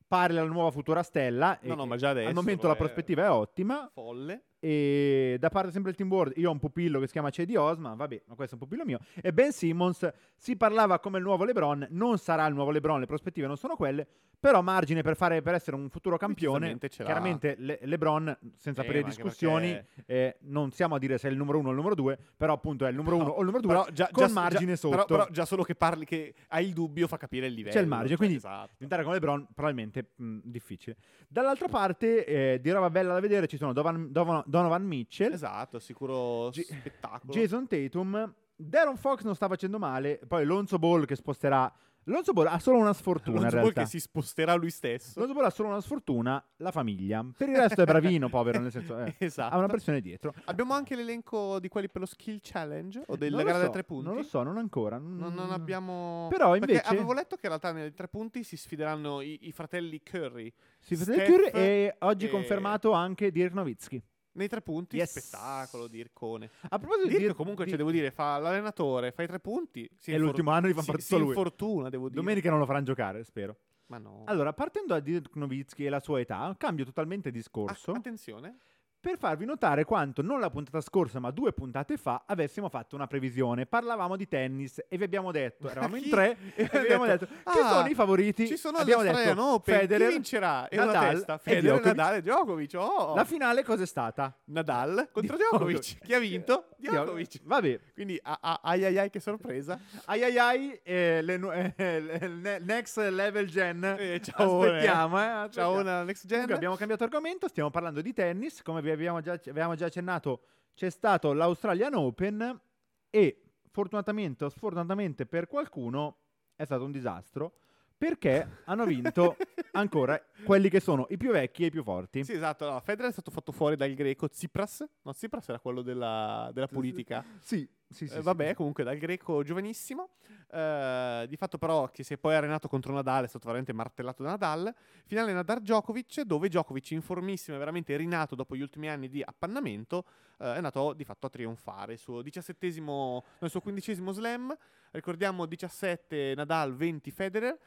[0.06, 1.58] pare la nuova futura stella.
[1.62, 2.76] No, no, ma già adesso Al momento la è.
[2.76, 3.88] prospettiva è ottima.
[3.92, 4.44] Folle.
[4.70, 7.54] E da parte sempre del team board, io ho un pupillo che si chiama Cedi
[7.54, 8.98] Osman, vabbè, ma questo è un pupillo mio.
[9.22, 13.06] E Ben Simmons si parlava come il nuovo LeBron, non sarà il nuovo LeBron, le
[13.06, 14.04] prospettive non sono quelle,
[14.38, 16.66] però margine per, fare, per essere un futuro campione.
[17.04, 21.30] Chiaramente Le- LeBron, senza Eh, aprire discussioni, perché- eh, non siamo a dire se è
[21.30, 23.46] il numero uno o il numero due, però appunto è il numero uno o il
[23.46, 24.94] numero due, Però già, con già- margine già- sotto.
[24.96, 27.74] Però, però già solo che parli, che hai il dubbio fa capire il livello.
[27.74, 28.70] C'è il margine, quindi esatto.
[28.74, 30.96] diventare come LeBron probabilmente mh, difficile.
[31.28, 35.78] Dall'altra parte, eh, di roba bella da vedere, ci sono Dovan- Dovan- Donovan Mitchell, Esatto,
[35.78, 37.32] sicuro G- spettacolo.
[37.32, 41.70] Jason Tatum, Darren Fox non sta facendo male, poi Lonzo Ball che sposterà.
[42.08, 45.18] Lonzo Ball ha solo una sfortuna Lonzo Ball che si sposterà lui stesso.
[45.18, 47.26] Lonzo Ball ha solo una sfortuna, la famiglia.
[47.36, 49.52] Per il resto è bravino, povero, nel senso eh, esatto.
[49.52, 50.32] ha una pressione dietro.
[50.44, 53.82] Abbiamo anche l'elenco di quelli per lo skill challenge o della gara so, dei tre
[53.82, 54.06] punti.
[54.06, 54.98] Non lo so, non ancora.
[54.98, 56.28] Non, Non, non abbiamo.
[56.30, 59.50] Però Perché invece avevo letto che in realtà nei tre punti si sfideranno i, i
[59.50, 60.52] fratelli Curry.
[60.88, 64.00] vede Steph Curry e oggi e- confermato anche Dirk Nowitzki.
[64.36, 65.10] Nei tre punti, Yes.
[65.10, 66.50] spettacolo, Dircone.
[66.68, 69.40] A proposito di Dirk Dirk- comunque, di- cioè, devo dire, fa l'allenatore, fa i tre
[69.40, 69.88] punti.
[69.96, 71.28] Si È infor- l'ultimo anno, li fa si, fare si tutto lui.
[71.30, 72.20] infortuna, devo dire.
[72.20, 73.56] Domenica non lo faranno giocare, spero.
[73.86, 74.24] Ma no.
[74.26, 77.92] Allora, partendo da Dirk Nowitzki e la sua età, cambio totalmente discorso.
[77.92, 78.58] Ah, attenzione.
[79.06, 83.06] Per farvi notare quanto non la puntata scorsa, ma due puntate fa, avessimo fatto una
[83.06, 83.64] previsione.
[83.64, 87.32] Parlavamo di tennis e vi abbiamo detto, eravamo in tre, e vi abbiamo detto, che
[87.44, 88.48] "Ah, sono i favoriti.
[88.48, 89.78] Ci sono abbiamo detto Open.
[89.78, 90.66] Federer, Chi vincerà?
[90.68, 91.34] E Nadal testa.
[91.34, 91.94] e Federer, Djokovic.
[91.96, 92.74] Nadal e Djokovic.
[92.78, 93.14] Oh.
[93.14, 94.36] La finale cos'è stata?
[94.46, 95.76] Nadal contro Djokovic.
[95.78, 96.04] Djokovic.
[96.04, 96.64] Chi ha vinto?
[96.76, 97.40] Djokovic.
[97.44, 99.78] Vabbè, Quindi, ai ai ai, che sorpresa.
[100.06, 103.84] ai ai ai, eh, le eh, le- next level gen.
[103.96, 105.22] Eh, ciao, Aspettiamo, eh.
[105.22, 105.78] Ciao, aspettiamo.
[105.78, 106.30] una next gen.
[106.38, 110.42] Comunque abbiamo cambiato argomento, stiamo parlando di tennis, come vi abbiamo già, avevamo già accennato
[110.74, 112.60] c'è stato l'Australian Open
[113.08, 116.18] e fortunatamente o sfortunatamente per qualcuno
[116.54, 117.58] è stato un disastro
[117.96, 119.36] perché hanno vinto
[119.72, 122.24] ancora quelli che sono i più vecchi e i più forti.
[122.24, 122.68] Sì, esatto.
[122.70, 124.84] No, Federer è stato fatto fuori dal greco Tsipras.
[125.02, 127.24] No, Tsipras era quello della, della politica.
[127.40, 128.22] Sì, sì, sì, Eh, sì.
[128.22, 130.10] vabbè, comunque dal greco giovanissimo.
[130.50, 134.22] Eh, di fatto, però, che si è poi arenato contro Nadal, è stato veramente martellato
[134.22, 134.74] da Nadal.
[135.06, 140.04] Finale Nadal Djokovic, dove Djokovic, in formissima, veramente rinato dopo gli ultimi anni di appannamento,
[140.38, 141.94] eh, è andato di fatto a trionfare.
[141.94, 144.56] Il suo diciassettesimo, no, il suo quindicesimo slam.
[144.92, 147.58] Ricordiamo 17 Nadal, 20 Federer.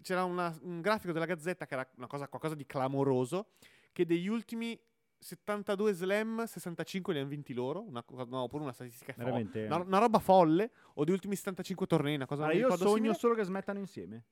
[0.00, 3.48] C'era una- un grafico della Gazzetta che era una cosa, qualcosa di clamoroso.
[3.92, 4.78] Che degli ultimi
[5.18, 7.82] 72 slam, 65 li hanno vinti loro.
[7.82, 9.30] Una, no, oppure una statistica folle.
[9.66, 12.94] Una, una roba folle, o degli ultimi 75 tornei, una cosa Allora, mi io sogno
[12.94, 13.14] simile.
[13.14, 14.24] solo che smettano insieme.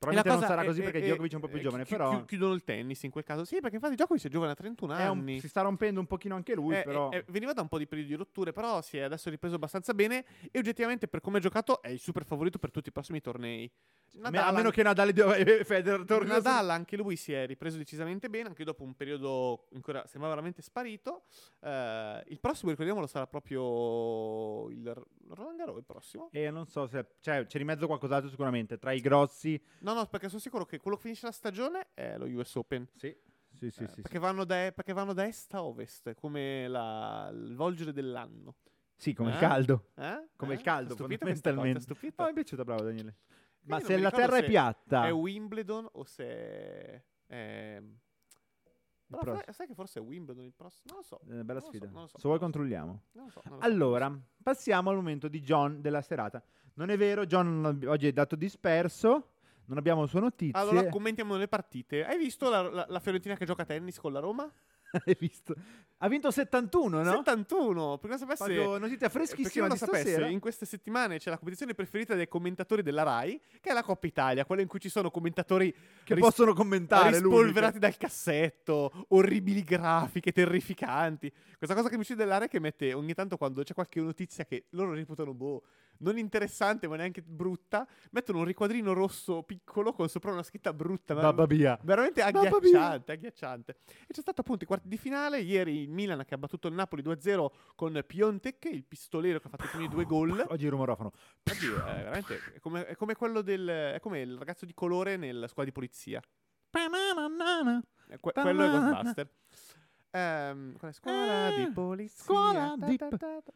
[0.00, 1.84] Probabilmente non sarà è- così è- perché è- Djokovic è un po' più è- giovane,
[1.84, 3.44] chi- però chi- chiudono il tennis in quel caso.
[3.44, 5.40] Sì, perché infatti Djokovic è giovane a 31 è un- anni.
[5.40, 7.10] si sta rompendo un pochino anche lui, Eh, però...
[7.10, 9.56] eh, eh, veniva da un po' di periodi di rotture, però si è adesso ripreso
[9.56, 12.92] abbastanza bene e oggettivamente per come ha giocato è il super favorito per tutti i
[12.92, 13.70] prossimi tornei.
[14.22, 17.76] a me- a meno che Nadal e Federer tornino Nadal anche lui si è ripreso
[17.76, 21.22] decisamente bene, anche dopo un periodo in cui sembrava veramente sparito.
[21.60, 24.92] Eh, il prossimo, ricordiamolo, sarà proprio il
[25.28, 26.28] Roland Garros il prossimo.
[26.32, 27.06] E non so se...
[27.20, 28.78] Cioè, c'è di mezzo qualcos'altro sicuramente.
[28.78, 29.62] Tra i grossi...
[29.80, 32.86] No, no, perché sono sicuro che quello che finisce la stagione è lo US Open.
[32.96, 33.16] Sì.
[33.52, 34.00] Sì, sì, Eh, sì.
[34.02, 38.54] perché, Vanno da, perché vanno da est a ovest, come la- il volgere dell'anno.
[38.96, 39.40] Sì, come il Eh?
[39.40, 39.90] caldo.
[39.96, 40.28] Eh?
[40.36, 40.56] Come Eh?
[40.56, 41.16] il caldo, questa cosa?
[41.16, 41.84] fondamentalmente.
[42.16, 43.16] No, mi è piaciuta, bravo Daniele.
[43.62, 45.06] Ma se la terra è se piatta...
[45.06, 47.02] È Wimbledon o se è...
[47.26, 47.82] è-
[49.12, 50.94] il Però sai, che forse è Wimbledon il prossimo?
[50.94, 51.20] Non lo so.
[51.24, 51.86] Eh, bella Non lo so, sfida.
[51.92, 52.42] lo so, Se vuoi so.
[52.44, 53.02] controlliamo.
[53.12, 53.66] Non lo so, non lo so.
[53.68, 56.40] Allora, passiamo al momento di John della serata.
[56.74, 59.32] Non è vero, John oggi è dato disperso,
[59.70, 60.60] non abbiamo sue notizie.
[60.60, 62.04] Allora commentiamo le partite.
[62.04, 64.52] Hai visto la, la- la Fiorentina che gioca a tennis con la Roma?
[65.06, 65.54] Hai visto?
[65.98, 67.04] Ha vinto 71, no?
[67.04, 67.98] 71.
[67.98, 68.42] Prima sapesse...
[68.44, 70.26] Proprio notizia freschissima non di sapesse, stasera.
[70.26, 74.08] in queste settimane c'è la competizione preferita dei commentatori della RAI, che è la Coppa
[74.08, 79.62] Italia, quella in cui ci sono commentatori Che ris- possono commentare rispolverati dal cassetto, orribili
[79.62, 81.32] grafiche, terrificanti.
[81.56, 84.44] Questa cosa che mi uccide dell'area è che mette ogni tanto quando c'è qualche notizia
[84.44, 85.62] che loro reputano boh,
[86.00, 91.14] non interessante ma neanche brutta, mettono un riquadrino rosso piccolo con sopra una scritta brutta,
[91.14, 91.78] ma Babba via.
[91.82, 93.76] veramente agghiacciante, agghiacciante.
[94.06, 96.74] E c'è stato appunto i quarti di finale, ieri il Milan che ha battuto il
[96.74, 100.44] Napoli 2-0 con Piontek, il pistolero che ha fatto i primi due gol.
[100.48, 101.12] Oggi il rumorofono.
[101.50, 105.16] Oddio, è veramente è come, è come quello del è come il ragazzo di colore
[105.16, 106.20] nella squadra di polizia.
[108.08, 109.30] Eh, que- quello è Ghostbuster.
[110.12, 110.94] Ehm, qual è?
[110.94, 112.24] Scuola di Eh, polizia.
[112.24, 113.08] scuola ta di ta.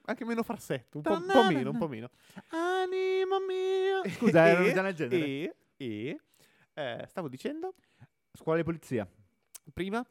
[0.04, 2.10] Anche meno farsetto, un po', un po' meno, un po' meno.
[2.50, 4.02] Anima mia.
[4.14, 5.24] Scusa, era un'idea del genere.
[5.26, 6.20] E, e
[6.74, 7.74] eh, stavo dicendo
[8.32, 9.08] Scuola di polizia.
[9.72, 10.04] prima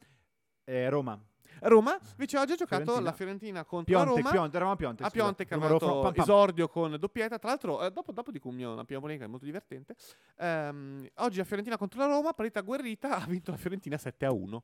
[0.64, 1.18] Eh, Roma.
[1.60, 3.10] Roma, invece oggi ha giocato Fiorentina.
[3.10, 4.30] la Fiorentina contro Pionte, la Roma.
[4.32, 5.02] Pionte, eravamo a Pionte.
[5.04, 5.10] A.
[5.10, 7.38] Pionte che ha fatto esordio con doppietta.
[7.38, 9.94] Tra l'altro, eh, dopo, dopo dico un mio- una prima polemica molto divertente.
[10.38, 14.32] Ehm, oggi la Fiorentina contro la Roma, partita agguerrita, ha vinto la Fiorentina 7 a
[14.32, 14.62] 1.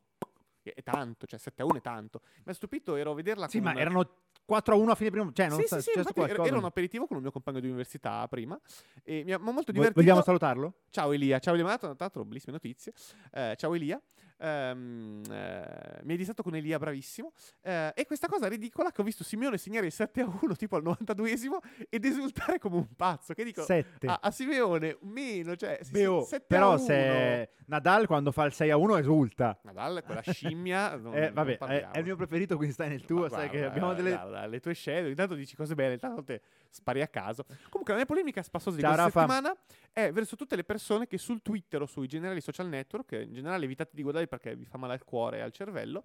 [0.63, 2.21] È tanto, cioè 7 a 1 è tanto.
[2.45, 4.11] Mi ha stupito, ero a vederla Sì, ma un- erano
[4.45, 5.33] 4 a 1 a fine primo.
[5.33, 6.49] Cioè, non sì, sta- sì, sì, era, qualcosa.
[6.49, 8.59] era un aperitivo con un mio compagno di università prima
[9.03, 10.01] e mi ha molto divertito.
[10.01, 10.75] Vogliamo salutarlo?
[10.91, 12.93] Ciao Elia, ciao Elia, mi ha dato bellissime notizie.
[13.33, 14.01] Eh, ciao Elia.
[14.41, 17.33] Ehm, eh, mi hai distratto con Elia, bravissimo.
[17.63, 20.77] Eh, e questa cosa ridicola che ho visto Simeone segnare il 7 a 1 tipo
[20.77, 23.35] al 92esimo ed esultare come un pazzo.
[23.35, 24.07] Che dico 7.
[24.07, 26.79] a, a Simeone meno, cioè si- Beh, oh, 7 a però 1.
[26.79, 29.59] se Nadal quando fa il 6 a 1 esulta.
[29.63, 30.97] Nadal, quella scimmia.
[30.97, 33.21] non- Eh, vabbè, è, il mio preferito, quindi stai nel tuo.
[33.23, 34.11] Ma sai che guarda, abbiamo delle.
[34.11, 37.45] guarda, le tue scelte, intanto dici cose belle, intanto te spari a caso.
[37.69, 39.21] Comunque, la mia polemica spassosa di Ciao, questa Rafa.
[39.33, 39.57] settimana
[39.93, 43.33] è verso tutte le persone che sul Twitter o sui generali social network, che in
[43.33, 46.03] generale evitate di guardare perché vi fa male al cuore e al cervello,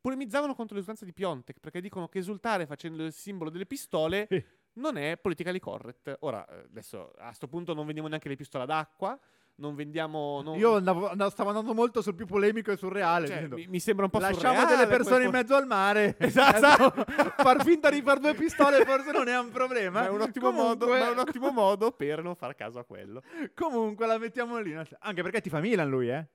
[0.00, 4.28] polemizzavano contro l'esultanza di Piontek perché dicono che esultare facendo il simbolo delle pistole
[4.74, 6.16] non è politically correct.
[6.20, 9.18] Ora, eh, adesso a sto punto non vendiamo neanche le pistole ad acqua,
[9.56, 10.42] non vendiamo...
[10.42, 13.26] non- Io andavo- andavo- stavo andando molto sul più polemico e surreale.
[13.28, 15.54] cioè, dicendo, mi, mi sembra un po' Lasciamo surreale delle persone quel in po- mezzo
[15.54, 16.16] al mare.
[16.18, 17.04] Esatto.
[17.36, 20.00] far finta di far due pistole forse non è un problema.
[20.00, 22.80] Ma è un, ottimo modo, Comunque- ma è un ottimo modo per non far caso
[22.80, 23.22] a quello.
[23.54, 24.74] Comunque la mettiamo lì.
[24.74, 26.26] Anche perché ti fa Milan lui, eh?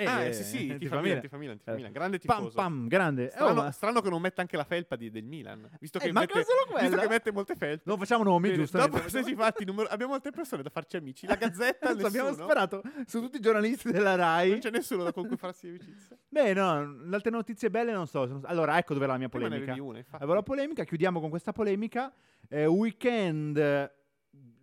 [0.00, 1.20] Eh, ah, eh, eh, sì, sì, ti ti fa Milan, Milan.
[1.22, 1.90] ti fa Milan, ti fa Eh, Milan.
[1.90, 2.54] Grande Pam tifoso.
[2.54, 3.22] pam, grande.
[3.24, 5.68] Eh, oh, Strano, ma- strano che non metta anche la felpa di- del Milan.
[5.80, 7.82] Visto che, Eh, manca mette, visto che mette molte felpe.
[7.84, 8.78] Non facciamo nomi, giusto?
[8.78, 11.26] Dopo se si fatti numero- abbiamo altre persone da farci amici.
[11.26, 12.44] La Gazzetta, Adesso abbiamo nessuno.
[12.46, 14.50] sparato su tutti i giornalisti della Rai.
[14.50, 16.16] Non c'è nessuno da con cui farsi amicizia.
[16.30, 18.40] Beh, no, le altre notizie belle non so.
[18.44, 19.82] Allora, ecco dove era la mia Prima ne polemica.
[19.82, 20.16] una, infatti.
[20.22, 22.12] Avevo la polemica, chiudiamo con questa polemica.
[22.48, 23.92] Eh, weekend, eh,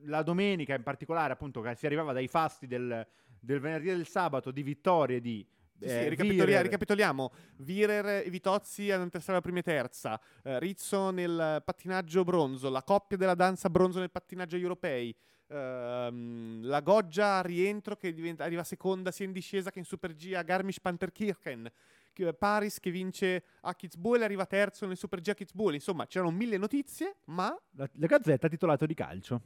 [0.06, 3.06] la domenica in particolare, appunto, che si arrivava dai fasti del,
[3.46, 5.46] del venerdì e del sabato di vittorie di.
[5.78, 6.62] Sì, sì, eh, ricapitolia- Virer.
[6.64, 7.32] ricapitoliamo.
[7.58, 10.20] Virer e Vitozzi ad entrare la prima e terza.
[10.44, 12.70] eh, Rizzo nel pattinaggio bronzo.
[12.70, 15.16] La coppia della danza bronzo nel pattinaggio europei.
[15.48, 20.16] ehm, la Goggia a rientro che diventa- arriva seconda sia in discesa che in Super
[20.16, 21.72] G a Garmisch-Panterkirchen.
[22.14, 25.76] Che- Paris che vince a Kitzbühel arriva terzo nel Super G a Kitzbühel.
[25.76, 29.42] Insomma, c'erano mille notizie, ma La, la Gazzetta ha titolato di calcio.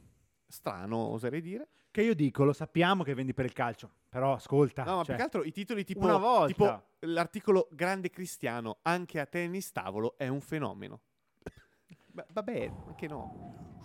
[0.50, 1.68] Strano, oserei dire.
[1.90, 3.90] Che io dico, lo sappiamo che vendi per il calcio.
[4.08, 4.84] Però ascolta.
[4.84, 6.46] No, ma cioè, più che altro i titoli tipo, una volta.
[6.46, 11.00] tipo l'articolo Grande Cristiano, anche a tennis tavolo, è un fenomeno.
[12.12, 13.78] Ba- vabbè, anche no.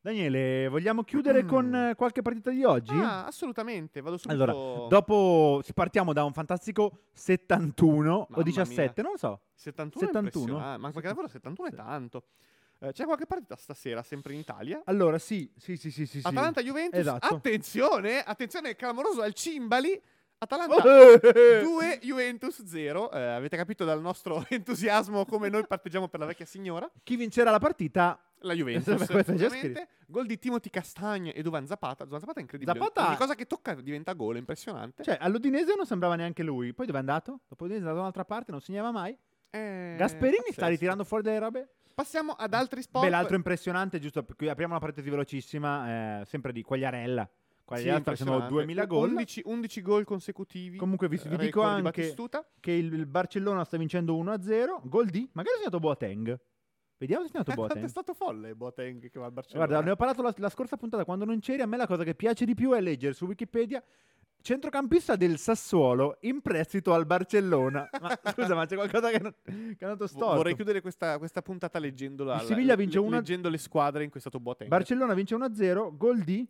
[0.00, 1.48] Daniele, vogliamo chiudere Mm.
[1.48, 2.92] con eh, qualche partita di oggi?
[2.98, 4.42] Ah, assolutamente, vado subito.
[4.42, 9.02] Allora, dopo si partiamo da un fantastico 71 o Mamma 17, mia.
[9.04, 9.40] non lo so.
[9.54, 10.16] 71, 71?
[10.18, 12.24] è impressionante, ma perché davvero 71 è tanto.
[12.82, 14.82] Eh, c'è qualche partita stasera, sempre in Italia.
[14.86, 16.20] Allora, sì, sì, sì, sì, sì.
[16.22, 16.98] Atalanta-Juventus.
[16.98, 17.36] Esatto.
[17.36, 20.00] Attenzione, attenzione, clamoroso al Cimbali.
[20.38, 20.82] Atalanta
[21.32, 21.60] Eh.
[21.62, 23.12] 2, Juventus 0.
[23.12, 26.90] Eh, avete capito dal nostro entusiasmo come noi parteggiamo per la vecchia signora.
[27.04, 28.20] Chi vincerà la partita?
[28.40, 29.06] La Juventus.
[30.08, 32.02] Gol di Timothy Castagne e Duvan Zapata.
[32.02, 32.76] Duvan Zapata è incredibile.
[32.76, 35.04] Zapata- Ogni cosa che tocca diventa gol, è impressionante.
[35.04, 36.74] Cioè, all'Udinese non sembrava neanche lui.
[36.74, 37.38] Poi dove è andato?
[37.46, 39.16] Dopo l'Udinese è andato da un'altra parte, non segnava mai.
[39.50, 40.68] Eh, Gasperini sta pazzesco.
[40.70, 41.68] ritirando fuori delle robe?
[41.94, 43.04] Passiamo ad altri sport.
[43.04, 47.24] Beh, l'altro impressionante, giusto, qui apriamo una parentesi velocissima, eh, sempre di Quagliarella.
[47.24, 48.54] Sì, Quagliarella facendo impressionante.
[48.54, 49.08] 2000 gol.
[49.10, 50.76] 11, 11 gol consecutivi.
[50.78, 52.14] Comunque vi, vi Eh, dico di anche
[52.60, 54.80] che il, Barcellona sta vincendo 1-0.
[54.88, 55.28] Gol di?
[55.32, 56.40] Magari ha segnato Boateng.
[56.98, 57.84] Vediamo se ha segnato Eh, Boateng.
[57.84, 59.66] è stato folle Boateng che va al Barcellona.
[59.66, 61.62] Guarda, ne ho parlato la, la scorsa puntata quando non c'eri.
[61.62, 63.82] A me la cosa che piace di più è leggere su Wikipedia
[64.42, 67.88] centrocampista del Sassuolo in prestito al Barcellona.
[68.00, 70.34] Ma scusa, ma c'è qualcosa che, non- che è andato storto.
[70.36, 72.34] Vorrei chiudere questa, questa puntata leggendola.
[72.34, 74.68] Il la- Siviglia vince le- una- leggendo le squadre in cui è stato Boateng.
[74.68, 75.96] Barcellona vince 1-0.
[75.96, 76.46] Gol di?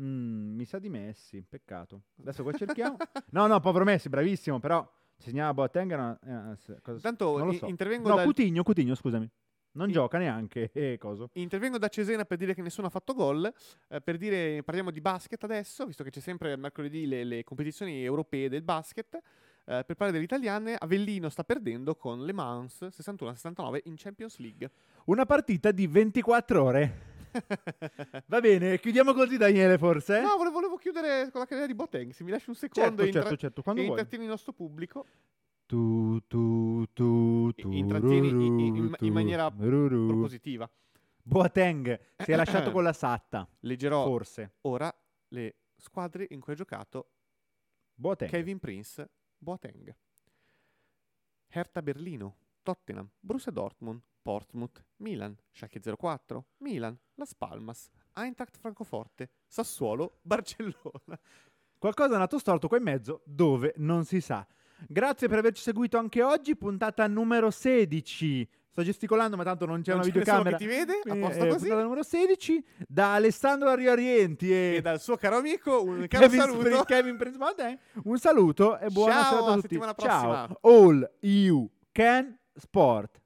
[0.00, 1.44] Mm, mi sa di Messi.
[1.48, 2.02] Peccato.
[2.20, 2.96] Adesso qua cerchiamo.
[3.30, 4.58] no, no, povero Messi, bravissimo.
[4.58, 7.14] Però se segnava Boateng era una- eh, cosa-
[7.44, 7.66] lo so.
[7.66, 9.28] intervengo, No, dal- Coutinho, Coutinho, scusami.
[9.76, 10.70] Non I- gioca neanche.
[10.74, 10.98] Eh,
[11.34, 13.52] intervengo da Cesena per dire che nessuno ha fatto gol.
[13.88, 18.02] eh, per dire, parliamo di basket adesso, visto che c'è sempre mercoledì le, le competizioni
[18.04, 19.14] europee del basket.
[19.16, 19.20] eh,
[19.64, 24.70] per parlare delle italiane, Avellino sta perdendo con Le Mans 61-69 in Champions League.
[25.06, 27.12] Una partita di 24 ore.
[28.26, 30.20] Va bene, chiudiamo così Daniele forse?
[30.20, 32.12] No, volevo, volevo chiudere con la carriera di Boateng.
[32.12, 33.96] Se mi lasci un secondo certo, e intra- certo, certo, quando e vuoi.
[33.96, 35.04] intrattieni il nostro pubblico.
[35.66, 40.70] Tu, tu, tu, tu, Intrattieni in- in- in- maniera propositiva.
[41.22, 44.56] Boateng si è lasciato con la Satta, Leggerò forse.
[44.62, 44.94] ora
[45.28, 47.12] le squadre in cui ha giocato
[47.94, 48.30] Boateng.
[48.30, 49.08] Kevin Prince
[49.38, 49.94] Boateng.
[51.48, 60.18] Hertha Berlino, Tottenham, Borussia Dortmund, Portsmouth, Milan, Schalke 04, Milan, Las Palmas, Eintracht Francoforte, Sassuolo,
[60.22, 61.18] Barcellona.
[61.78, 64.46] Qualcosa è andato storto qua in mezzo dove non si sa.
[64.88, 68.48] Grazie per averci seguito anche oggi, puntata numero 16.
[68.74, 70.56] Sto gesticolando, ma tanto non c'è Non una c'è videocamera.
[70.56, 71.58] che ti vede, a Quindi, posto eh, così.
[71.60, 76.40] Puntata numero 16 da Alessandro Ariorienti e, E dal suo caro amico un caro Kevin,
[76.40, 76.70] saluto.
[76.70, 77.78] Spr- Kevin Prince Boateng.
[78.02, 79.60] Un saluto e buona Ciao, serata a tutti.
[79.62, 80.58] settimana Ciao.
[80.62, 83.20] All you can sport.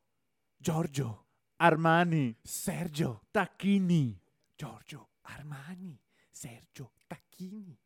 [0.58, 1.24] Giorgio,
[1.56, 4.20] Armani, Sergio, Tacchini.
[4.54, 5.98] Giorgio Armani,
[6.30, 7.78] Sergio Tacchini.